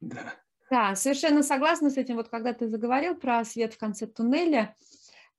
[0.00, 0.34] Да.
[0.70, 2.16] Да, совершенно согласна с этим.
[2.16, 4.76] Вот когда ты заговорил про свет в конце туннеля,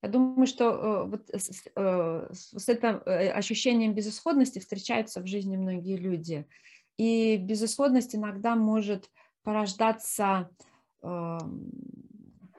[0.02, 5.56] Я думаю, что э, вот с, э, с этим э, ощущением безысходности встречаются в жизни
[5.56, 6.46] многие люди.
[6.96, 9.10] И безысходность иногда может
[9.42, 10.48] порождаться
[11.02, 11.70] эм,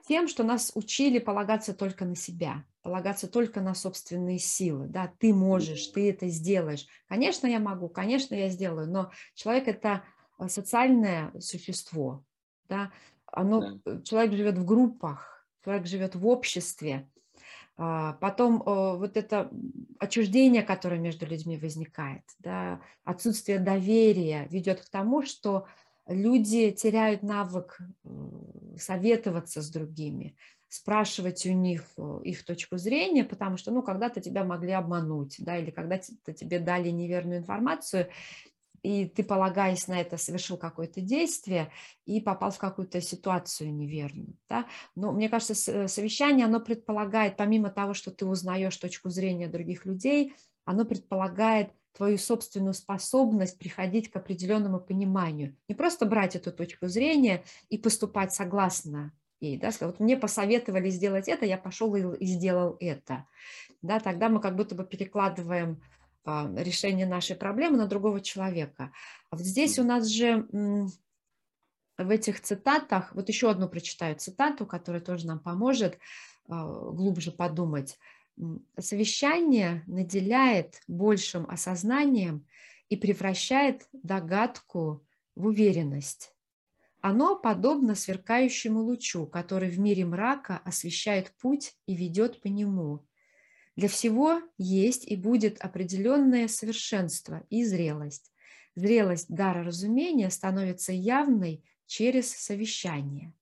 [0.06, 4.86] тем, что нас учили полагаться только на себя, полагаться только на собственные силы.
[4.86, 6.86] Да, ты можешь, ты это сделаешь.
[7.08, 10.04] Конечно, я могу, конечно, я сделаю, но человек– это
[10.46, 12.24] социальное существо.
[12.68, 12.92] Да?
[13.26, 14.02] Оно, да.
[14.02, 17.10] Человек живет в группах, человек живет в обществе.
[17.76, 19.50] А, потом вот это
[19.98, 25.66] отчуждение, которое между людьми возникает, да, отсутствие доверия ведет к тому, что
[26.06, 27.78] люди теряют навык
[28.78, 30.36] советоваться с другими,
[30.68, 31.84] спрашивать у них
[32.22, 36.90] их точку зрения, потому что, ну, когда-то тебя могли обмануть, да, или когда-то тебе дали
[36.90, 38.08] неверную информацию,
[38.82, 41.70] и ты, полагаясь на это, совершил какое-то действие
[42.06, 44.36] и попал в какую-то ситуацию неверную.
[44.48, 44.66] Да?
[44.94, 50.34] Но мне кажется, совещание, оно предполагает, помимо того, что ты узнаешь точку зрения других людей,
[50.64, 55.56] оно предполагает твою собственную способность приходить к определенному пониманию.
[55.66, 59.58] Не просто брать эту точку зрения и поступать согласно ей.
[59.58, 59.70] Да?
[59.80, 63.26] Вот мне посоветовали сделать это, я пошел и сделал это.
[63.82, 64.00] Да?
[64.00, 65.82] Тогда мы как будто бы перекладываем
[66.24, 68.92] а, решение нашей проблемы на другого человека.
[69.30, 70.46] А вот здесь у нас же
[71.96, 75.98] в этих цитатах, вот еще одну прочитаю цитату, которая тоже нам поможет
[76.48, 77.98] а, глубже подумать.
[78.78, 82.46] Совещание наделяет большим осознанием
[82.88, 86.32] и превращает догадку в уверенность.
[87.00, 93.06] Оно подобно сверкающему лучу, который в мире мрака освещает путь и ведет по нему.
[93.76, 98.32] Для всего есть и будет определенное совершенство и зрелость.
[98.74, 103.32] Зрелость дара разумения становится явной через совещание.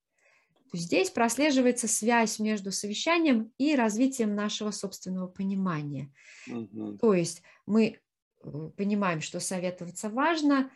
[0.75, 6.13] Здесь прослеживается связь между совещанием и развитием нашего собственного понимания.
[6.49, 6.99] Угу.
[6.99, 7.99] То есть мы
[8.43, 10.71] э, понимаем, что советоваться важно,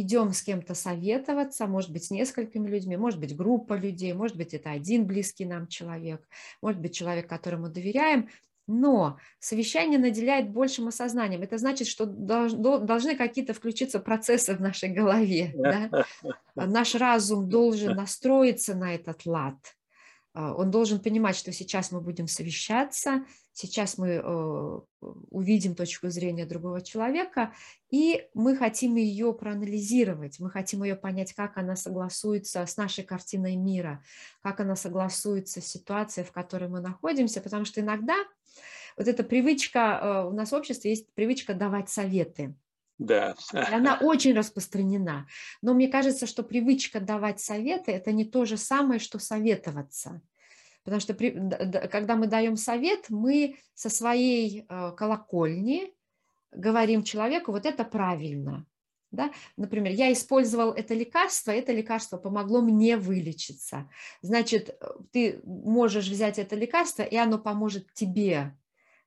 [0.00, 4.54] идем с кем-то советоваться, может быть, с несколькими людьми, может быть, группа людей, может быть,
[4.54, 6.26] это один близкий нам человек,
[6.60, 8.28] может быть, человек, которому доверяем,
[8.66, 11.42] но совещание наделяет большим осознанием.
[11.42, 15.52] Это значит, что должны какие-то включиться процессы в нашей голове.
[15.56, 16.04] Да?
[16.56, 19.56] Наш разум должен настроиться на этот лад.
[20.36, 24.80] А, он должен понимать, что сейчас мы будем совещаться, сейчас мы э,
[25.30, 27.54] увидим точку зрения другого человека,
[27.90, 33.56] и мы хотим ее проанализировать, мы хотим ее понять, как она согласуется с нашей картиной
[33.56, 34.04] мира,
[34.42, 38.16] как она согласуется с ситуацией, в которой мы находимся, потому что иногда
[38.98, 42.54] вот эта привычка, э, у нас в обществе есть привычка давать советы.
[42.98, 43.34] Да.
[43.52, 45.26] И она очень распространена.
[45.62, 50.22] Но мне кажется, что привычка давать советы– это не то же самое, что советоваться.
[50.84, 51.30] Потому что при,
[51.88, 55.92] когда мы даем совет, мы со своей э, колокольни
[56.52, 58.64] говорим человеку, вот это правильно.
[59.10, 59.32] Да?
[59.56, 63.90] Например, я использовал это лекарство, это лекарство помогло мне вылечиться.
[64.22, 68.56] Значит, э, ты можешь взять это лекарство, и оно поможет тебе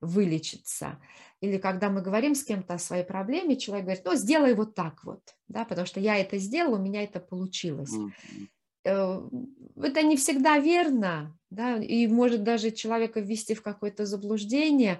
[0.02, 1.00] вылечиться.
[1.42, 5.04] Или когда мы говорим с кем-то о своей проблеме, человек говорит, ну, сделай вот так
[5.04, 7.94] вот, да, потому что я это сделал, у меня это получилось.
[7.94, 8.48] Mm-hmm.
[8.84, 15.00] Это не всегда верно, да, и может даже человека ввести в какое-то заблуждение.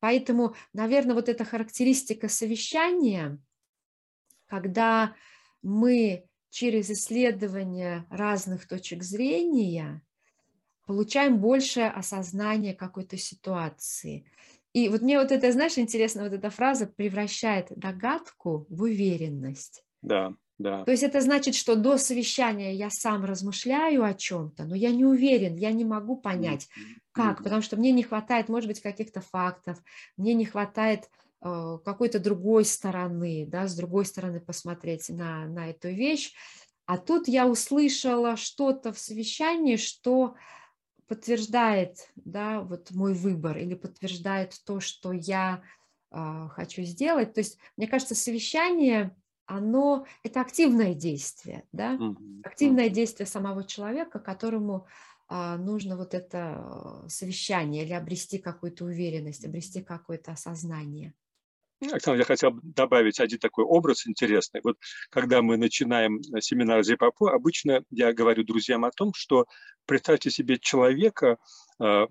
[0.00, 3.38] Поэтому, наверное, вот эта характеристика совещания,
[4.46, 5.14] когда
[5.62, 10.02] мы через исследование разных точек зрения
[10.86, 14.24] получаем большее осознание какой-то ситуации.
[14.72, 19.82] И вот мне вот это, знаешь, интересно, вот эта фраза превращает догадку в уверенность.
[20.02, 20.84] Да, да.
[20.84, 25.04] То есть это значит, что до совещания я сам размышляю о чем-то, но я не
[25.04, 26.68] уверен, я не могу понять,
[27.12, 29.78] как, потому что мне не хватает, может быть, каких-то фактов,
[30.16, 31.08] мне не хватает
[31.42, 36.34] э, какой-то другой стороны, да, с другой стороны посмотреть на, на эту вещь.
[36.86, 40.34] А тут я услышала что-то в совещании, что
[41.08, 45.62] подтверждает да, вот мой выбор или подтверждает то, что я
[46.10, 47.34] э, хочу сделать.
[47.34, 51.96] То есть, мне кажется, совещание, оно, это активное действие, да?
[51.96, 52.42] mm-hmm.
[52.44, 54.86] активное действие самого человека, которому
[55.30, 61.14] э, нужно вот это совещание или обрести какую-то уверенность, обрести какое-то осознание.
[61.80, 64.60] Александр, я хотел добавить один такой образ интересный.
[64.64, 64.76] Вот
[65.10, 69.46] когда мы начинаем э, семинар Зипапо, обычно я говорю друзьям о том, что
[69.86, 71.38] представьте себе человека,
[71.80, 72.06] э,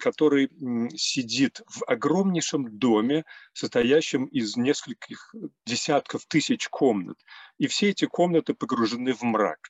[0.00, 0.50] который
[0.96, 5.32] сидит в огромнейшем доме, состоящем из нескольких
[5.64, 7.16] десятков тысяч комнат.
[7.58, 9.68] И все эти комнаты погружены в мрак.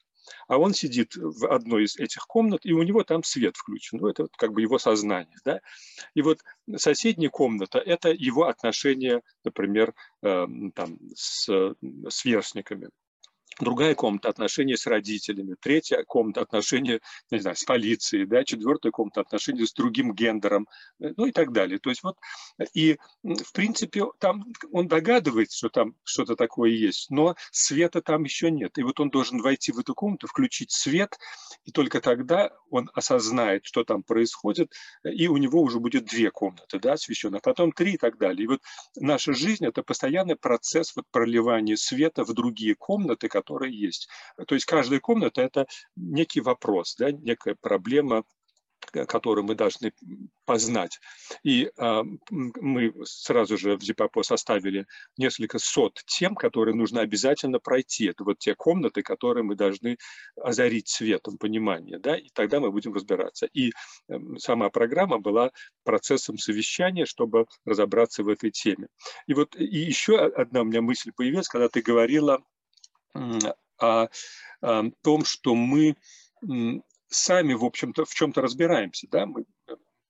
[0.49, 3.99] А он сидит в одной из этих комнат, и у него там свет включен.
[3.99, 5.37] Ну, это как бы его сознание.
[5.45, 5.61] Да?
[6.15, 6.41] И вот
[6.77, 11.75] соседняя комната– это его отношения, например, э, там, с
[12.09, 12.91] сверстниками
[13.59, 17.01] другая комната отношения с родителями, третья комната отношения,
[17.31, 20.69] не знаю, с полицией, да, четвертая комната отношения с другим гендером,
[21.01, 21.79] э, ну и так далее.
[21.79, 22.17] То есть вот,
[22.75, 28.51] и в принципе там он догадывается, что там что-то такое есть, но света там еще
[28.51, 28.79] нет.
[28.79, 31.19] И вот он должен войти в эту комнату, включить свет,
[31.65, 34.73] и только тогда он осознает, что там происходит,
[35.05, 38.45] и у него уже будет две комнаты, да, освещенные, а потом три и так далее.
[38.45, 38.61] И вот
[38.97, 44.09] наша жизнь– это постоянный процесс вот проливания света в другие комнаты, которые которые есть.
[44.47, 48.25] То есть каждая комната– это некий вопрос, да, некая проблема,
[48.93, 49.93] э, которую мы должны
[50.45, 50.99] познать.
[51.45, 54.87] И э, мы сразу же в Зипапо составили
[55.17, 58.07] несколько сот тем, которые нужно обязательно пройти.
[58.07, 59.97] Это вот те комнаты, которые мы должны
[60.37, 63.47] озарить светом понимания, да, и тогда мы будем разбираться.
[63.47, 63.71] И
[64.09, 65.53] э, сама программа была
[65.85, 68.89] процессом совещания, чтобы разобраться в этой теме.
[69.29, 72.43] И вот и еще одна у меня мысль появилась, когда ты говорила
[73.79, 74.09] о,
[75.03, 75.97] том, что мы
[77.09, 79.45] сами, в общем-то, в чем-то разбираемся, да, мы,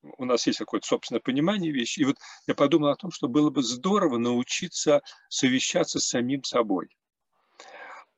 [0.02, 2.00] у нас есть какое-то собственное понимание вещи.
[2.00, 6.88] И вот я подумал о том, что было бы здорово научиться совещаться с самим собой.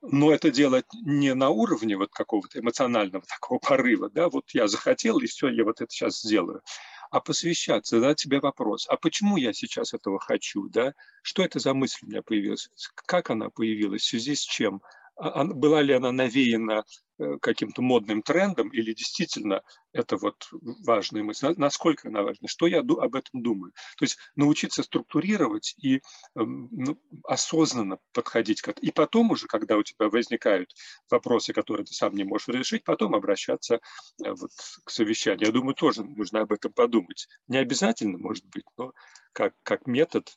[0.00, 5.18] Но это делать не на уровне вот какого-то эмоционального такого порыва, да, вот я захотел,
[5.18, 6.62] и все, я вот это сейчас сделаю,
[7.10, 11.74] а посвящаться, задать себе вопрос, а почему я сейчас этого хочу, да, что это за
[11.74, 12.70] мысль у меня появилась,
[13.06, 14.82] как она появилась, в связи с чем,
[15.18, 16.84] была ли она навеяна
[17.18, 19.62] э, каким-то модным трендом или действительно
[19.92, 20.48] это вот
[20.86, 23.72] важная мысль, насколько она важна, что я об этом думаю.
[23.98, 26.00] То есть научиться структурировать и
[26.36, 28.86] эм, ну, осознанно подходить к этому.
[28.86, 30.72] И потом уже, когда у тебя возникают
[31.10, 33.80] вопросы, которые ты сам не можешь решить, потом обращаться
[34.24, 34.50] э, вот
[34.84, 35.46] к совещанию.
[35.46, 37.26] Я думаю, тоже нужно об этом подумать.
[37.48, 38.92] Не обязательно, может быть, но
[39.32, 40.30] как, как метод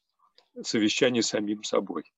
[0.63, 2.11] совещания самим собой.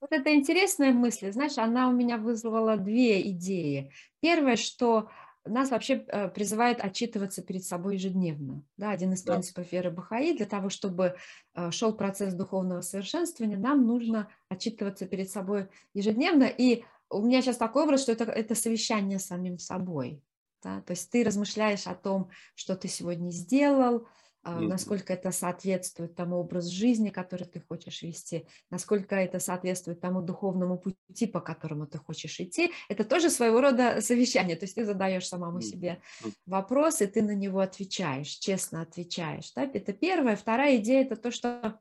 [0.00, 3.90] Вот это интересная мысль, знаешь, она у меня вызвала две идеи.
[4.20, 5.08] Первое, что
[5.48, 8.62] нас вообще э, призывает отчитываться перед собой ежедневно.
[8.76, 9.32] Да, один из да.
[9.32, 11.16] принципов веры Бахаи, для того, чтобы
[11.54, 16.44] э, шел процесс духовного совершенствования, нам нужно отчитываться перед собой ежедневно.
[16.44, 20.22] И у меня сейчас такой образ, что это, это совещание с самим собой.
[20.62, 20.80] Да?
[20.82, 24.08] То есть ты размышляешь о том, что ты сегодня сделал,
[24.46, 30.78] насколько это соответствует тому образу жизни, который ты хочешь вести, насколько это соответствует тому духовному
[30.78, 32.72] пути, по которому ты хочешь идти.
[32.88, 34.56] Это тоже своего рода совещание.
[34.56, 36.00] То есть ты задаешь самому себе
[36.46, 39.52] вопрос, и ты на него отвечаешь, честно отвечаешь.
[39.54, 39.64] Да?
[39.64, 40.36] Это первая.
[40.36, 41.80] Вторая идея– это то, что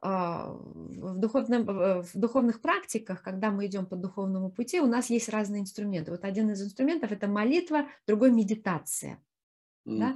[0.00, 1.64] а, в, духовном,
[2.02, 6.10] в духовных практиках, когда мы идем по духовному пути, у нас есть разные инструменты.
[6.10, 9.22] Вот один из инструментов– это молитва, другой– медитация.
[9.84, 10.14] Да?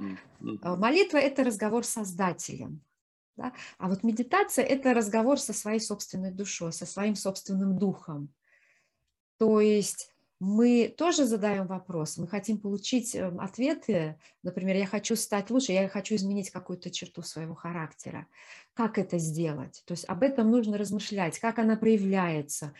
[0.61, 2.81] А, молитва– это разговор с Создателем.
[3.35, 3.53] Да?
[3.77, 8.33] А вот медитация– это разговор со своей собственной душой, со своим собственным духом.
[9.37, 15.49] То есть мы тоже задаем вопрос, мы хотим получить эм, ответы, например, я хочу стать
[15.49, 18.27] лучше, я хочу изменить какую-то черту своего характера.
[18.73, 19.83] Как это сделать?
[19.85, 22.73] То есть об этом нужно размышлять, как она проявляется,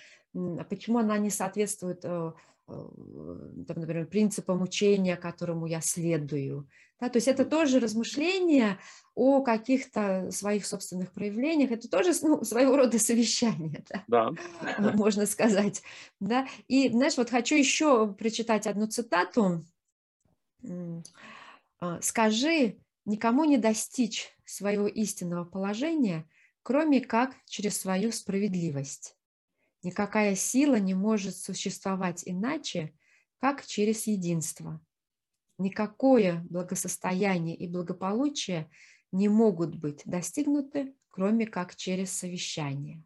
[0.70, 2.32] почему она не соответствует э, Э,
[2.68, 6.68] там, например, принципам учения, которому я следую.
[7.00, 8.78] Да, то есть это тоже размышление
[9.16, 14.34] о каких-то своих собственных проявлениях, это тоже ну, своего рода совещание, да,
[14.78, 14.92] да.
[14.96, 15.82] можно сказать.
[16.20, 16.48] Да?
[16.68, 19.64] И, знаешь, вот хочу еще прочитать одну цитату.
[21.80, 26.28] А, «Скажи, никому не достичь своего истинного положения,
[26.64, 29.17] кроме как через свою справедливость.
[29.88, 32.94] Никакая сила не может существовать иначе,
[33.40, 34.82] как через единство.
[35.58, 38.70] Никакое благосостояние и благополучие
[39.14, 43.02] не могут быть достигнуты, кроме как через совещание.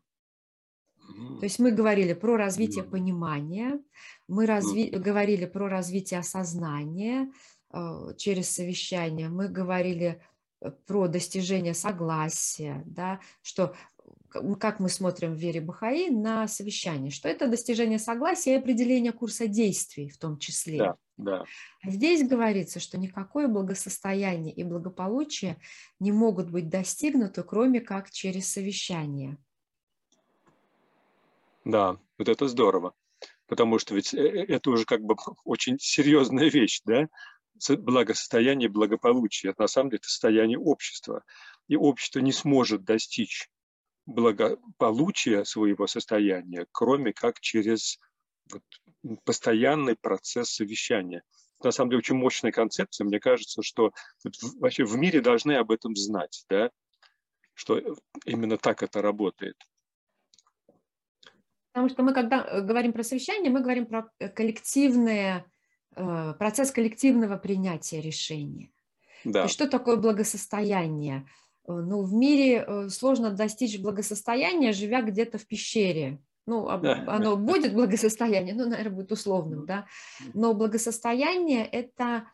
[1.39, 3.79] То есть мы говорили про развитие понимания,
[4.27, 7.31] мы разви говорили про развитие осознания
[7.71, 10.19] э, через совещание, мы говорили
[10.61, 13.75] э, про достижение согласия, да, что
[14.59, 19.47] как мы смотрим в вере Бахаи на совещание, что это достижение согласия и определение курса
[19.47, 20.77] действий в том числе.
[20.77, 21.45] Да, да.
[21.83, 25.57] А здесь говорится, что никакое благосостояние и благополучие
[25.99, 29.37] не могут быть достигнуты, кроме как через совещание.
[31.65, 32.93] Да, вот это здорово,
[33.47, 37.07] потому что ведь э, э, это уже как бы очень серьезная вещь, да,
[37.77, 39.51] благосостояние благополучие.
[39.51, 41.23] Это на самом деле это состояние общества.
[41.67, 43.49] И общество не сможет достичь
[44.05, 47.99] благополучия своего состояния, кроме как через
[48.51, 48.63] вот
[49.23, 51.23] постоянный процесс совещания.
[51.63, 53.05] На самом деле очень мощная концепция.
[53.05, 53.91] Мне кажется, что
[54.59, 56.71] вообще в мире должны об этом знать, да?
[57.53, 57.79] что
[58.25, 59.55] именно так это работает.
[61.71, 65.45] Потому что мы, когда э, говорим про совещание, мы говорим про э, коллективное,
[65.95, 68.71] э, процесс коллективного принятия решения.
[69.23, 69.45] Да.
[69.45, 71.27] И что такое благосостояние?
[71.79, 76.19] Ну, в мире сложно достичь благосостояния, живя где-то в пещере.
[76.45, 77.03] Ну, да.
[77.07, 79.85] оно будет благосостояние, ну, наверное, будет условным, да.
[80.33, 82.25] Но благосостояние– это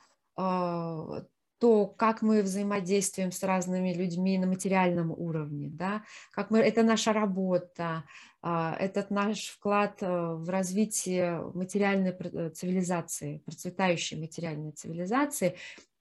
[1.60, 7.14] то, как мы взаимодействуем с разными людьми на материальном уровне, да, как мы, это наша
[7.14, 8.04] работа,
[8.42, 15.56] а, этот наш вклад э, в развитие материальной э, цивилизации, процветающей материальной цивилизации.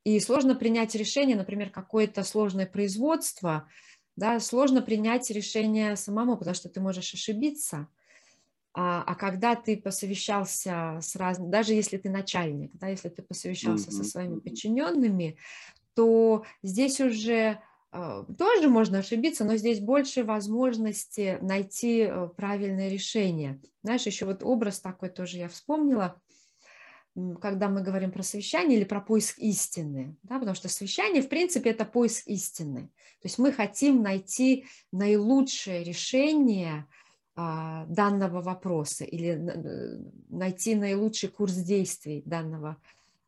[0.07, 3.69] И сложно принять решение, например, какое-то сложное производство,
[4.15, 7.89] да, сложно принять решение самому, потому что ты можешь ошибиться.
[8.73, 13.89] А, а когда ты посовещался с разными, даже если ты начальник, да, если ты посовещался
[13.89, 13.95] mm-hmm.
[13.95, 15.39] со своими подчиненными,
[15.97, 23.61] то здесь уже а, тоже можно ошибиться, но здесь больше возможности найти э, правильное решение.
[23.83, 26.21] Знаешь, еще вот образ такой тоже я вспомнила,
[27.41, 31.71] когда мы говорим про совещание или про поиск истины, да, потому что совещание, в принципе,
[31.71, 32.89] это поиск истины.
[33.23, 36.87] То есть мы хотим найти наилучшее решение
[37.35, 39.35] а, данного вопроса или
[40.29, 42.77] найти наилучший курс действий данного,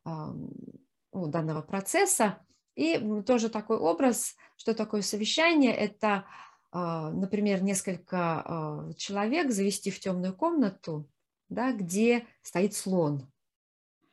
[0.05, 2.39] ну, данного процесса,
[2.79, 6.27] и тоже такой образ, что такое совещание, это,
[6.71, 11.05] а, например, несколько а, человек завести в темную комнату,
[11.49, 13.27] да, где стоит слон.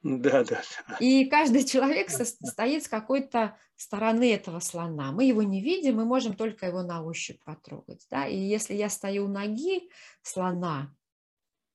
[0.06, 0.62] Да, да.
[1.00, 5.12] И каждый человек стоит с какой-то стороны этого слона.
[5.12, 8.06] Мы его не видим, мы можем только его на ощупь потрогать.
[8.12, 8.28] Да?
[8.28, 9.90] И если я стою у ноги
[10.22, 10.94] слона,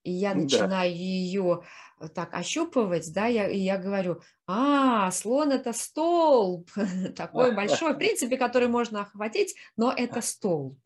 [0.05, 0.85] и я начинаю да.
[0.85, 1.65] ее
[1.99, 6.71] э, так ощупывать, да, я, и я говорю, а, слон это столб,
[7.17, 10.79] такой большой, в принципе, который можно охватить, но это столб.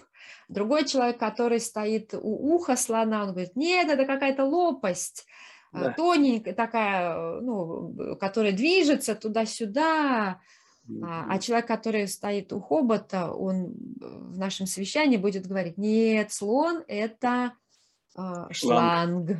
[0.48, 5.26] Другой человек, который стоит у уха слона, он говорит, нет, это какая-то лопасть,
[5.80, 5.92] да.
[5.92, 10.40] тоненькая такая, э, ну, которая движется туда-сюда,
[11.02, 16.84] а, а человек, который стоит у хобота, он в нашем совещании будет говорить, нет, слон–
[16.88, 17.54] это
[18.16, 19.30] а, шланг,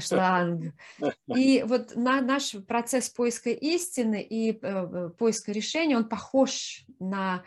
[0.00, 0.74] шланг.
[1.36, 7.44] И вот на наш процесс поиска истины и э, э, поиска решения, он похож на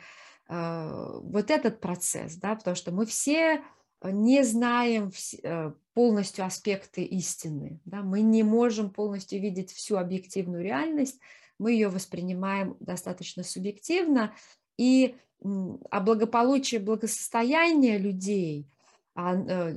[0.47, 3.63] э, вот этот процесс, да, потому что мы все
[4.03, 5.11] не знаем
[5.93, 11.19] полностью аспекты истины, да, мы не можем полностью видеть всю объективную реальность,
[11.57, 14.33] мы ее воспринимаем достаточно субъективно,
[14.77, 18.67] и а благополучие, благосостояние людей
[19.15, 19.73] а,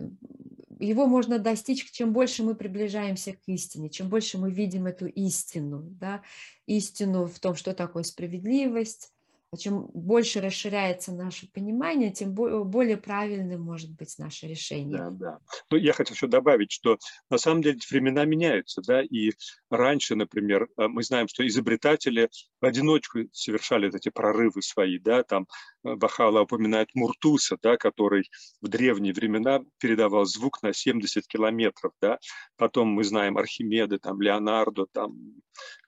[0.79, 5.83] его можно достичь, чем больше мы приближаемся к истине, чем больше мы видим эту истину,
[5.83, 6.23] да,
[6.67, 9.13] истину в том, что такое справедливость,
[9.59, 14.99] чем больше расширяется наше понимание, тем более правильным может быть наше решение.
[14.99, 15.39] Да, да.
[15.71, 16.99] Ну, я хотел еще добавить, что
[17.29, 19.33] на самом деле времена меняются, да, и
[19.71, 22.31] раньше, например, э, мы знаем, что изобретатели
[22.61, 25.47] в одиночку совершали эти прорывы свои, да, там
[25.85, 28.31] э, Бахала упоминает Муртуса, да, который
[28.63, 32.19] в древние времена передавал звук на 70 километров, да,
[32.57, 35.15] потом мы знаем Архимеда, там, Леонардо, там,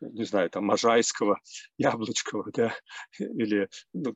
[0.00, 1.38] не знаю, там, Можайского,
[1.78, 2.74] Яблочкова, да,
[3.18, 3.53] или
[3.92, 4.14] ну,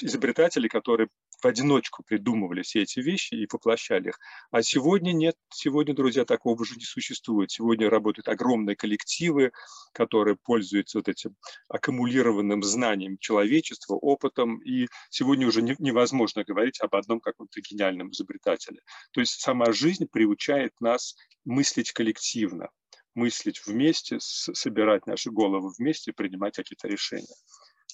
[0.00, 1.08] изобретатели, которые
[1.42, 4.18] в одиночку придумывали все эти вещи и воплощали их.
[4.50, 7.50] А сегодня нет, сегодня, друзья, такого уже не существует.
[7.50, 9.52] Сегодня работают огромные коллективы,
[9.92, 11.36] которые пользуются вот этим
[11.68, 18.80] аккумулированным знанием человечества, опытом, и сегодня уже невозможно говорить об одном каком-то гениальном изобретателе.
[19.12, 22.70] То есть сама жизнь приучает нас мыслить коллективно
[23.14, 27.34] мыслить вместе, собирать наши головы вместе принимать какие-то решения.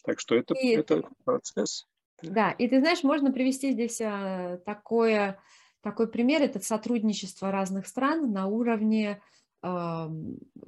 [0.05, 1.87] Так что это, и, это процесс.
[2.23, 5.41] Да, и ты знаешь, можно привести здесь а, такое,
[5.83, 9.23] такой пример, это сотрудничество разных стран на уровне
[9.63, 10.09] э,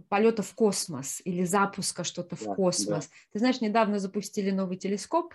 [0.08, 3.06] полета в космос или запуска что-то в космос.
[3.08, 3.14] Да.
[3.32, 5.34] Ты знаешь, недавно запустили новый телескоп,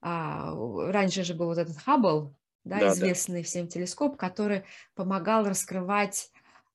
[0.00, 0.54] а,
[0.92, 3.46] раньше же был вот этот Хаббл, да, да, известный да.
[3.46, 4.64] всем телескоп, который
[4.94, 6.30] помогал раскрывать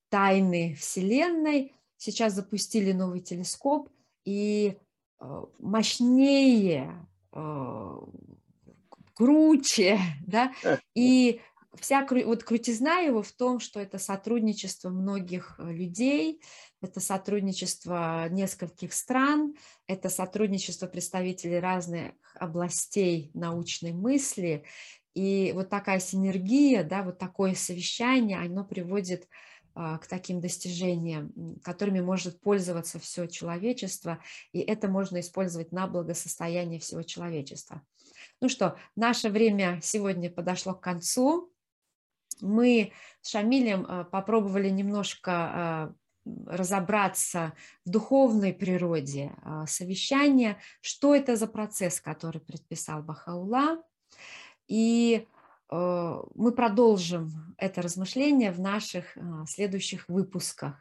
[0.10, 1.74] тайны Вселенной.
[1.98, 3.90] Сейчас запустили новый телескоп,
[4.26, 4.78] и
[5.60, 7.98] мощнее, э,
[9.14, 10.52] круче, да,
[10.96, 11.42] и
[11.80, 16.42] вся вот крутизна его в том, что это сотрудничество многих э, людей,
[16.82, 19.56] это сотрудничество нескольких стран,
[19.88, 24.64] это сотрудничество представителей разных областей научной мысли,
[25.14, 29.28] и вот такая синергия, да, вот такое совещание, оно приводит к
[30.08, 34.20] таким достижениям, которыми может пользоваться все человечество,
[34.52, 37.82] и это можно использовать на благосостояние всего человечества.
[38.42, 41.52] Ну что, наше время сегодня подошло к концу.
[42.42, 45.96] Мы с Шамилем попробовали немножко
[46.46, 47.54] разобраться
[47.86, 53.84] в духовной природе а, совещания, что это за процесс, который предписал Бахаула.
[54.68, 55.28] И
[55.70, 60.76] мы продолжим это размышление в наших а, следующих выпусках.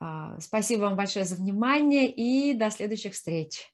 [0.00, 3.70] А, спасибо вам большое за внимание и до следующих встреч.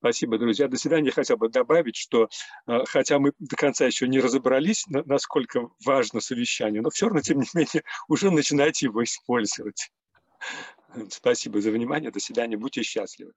[0.00, 0.68] Спасибо, друзья.
[0.68, 1.06] До свидания.
[1.06, 2.28] Я хотел бы добавить, что
[2.86, 7.46] хотя мы до конца еще не разобрались, насколько важно совещание, но все равно, тем не
[7.52, 9.90] менее, уже начинайте его использовать.
[11.10, 12.12] Спасибо за внимание.
[12.12, 12.56] До свидания.
[12.56, 13.32] Будьте счастливы.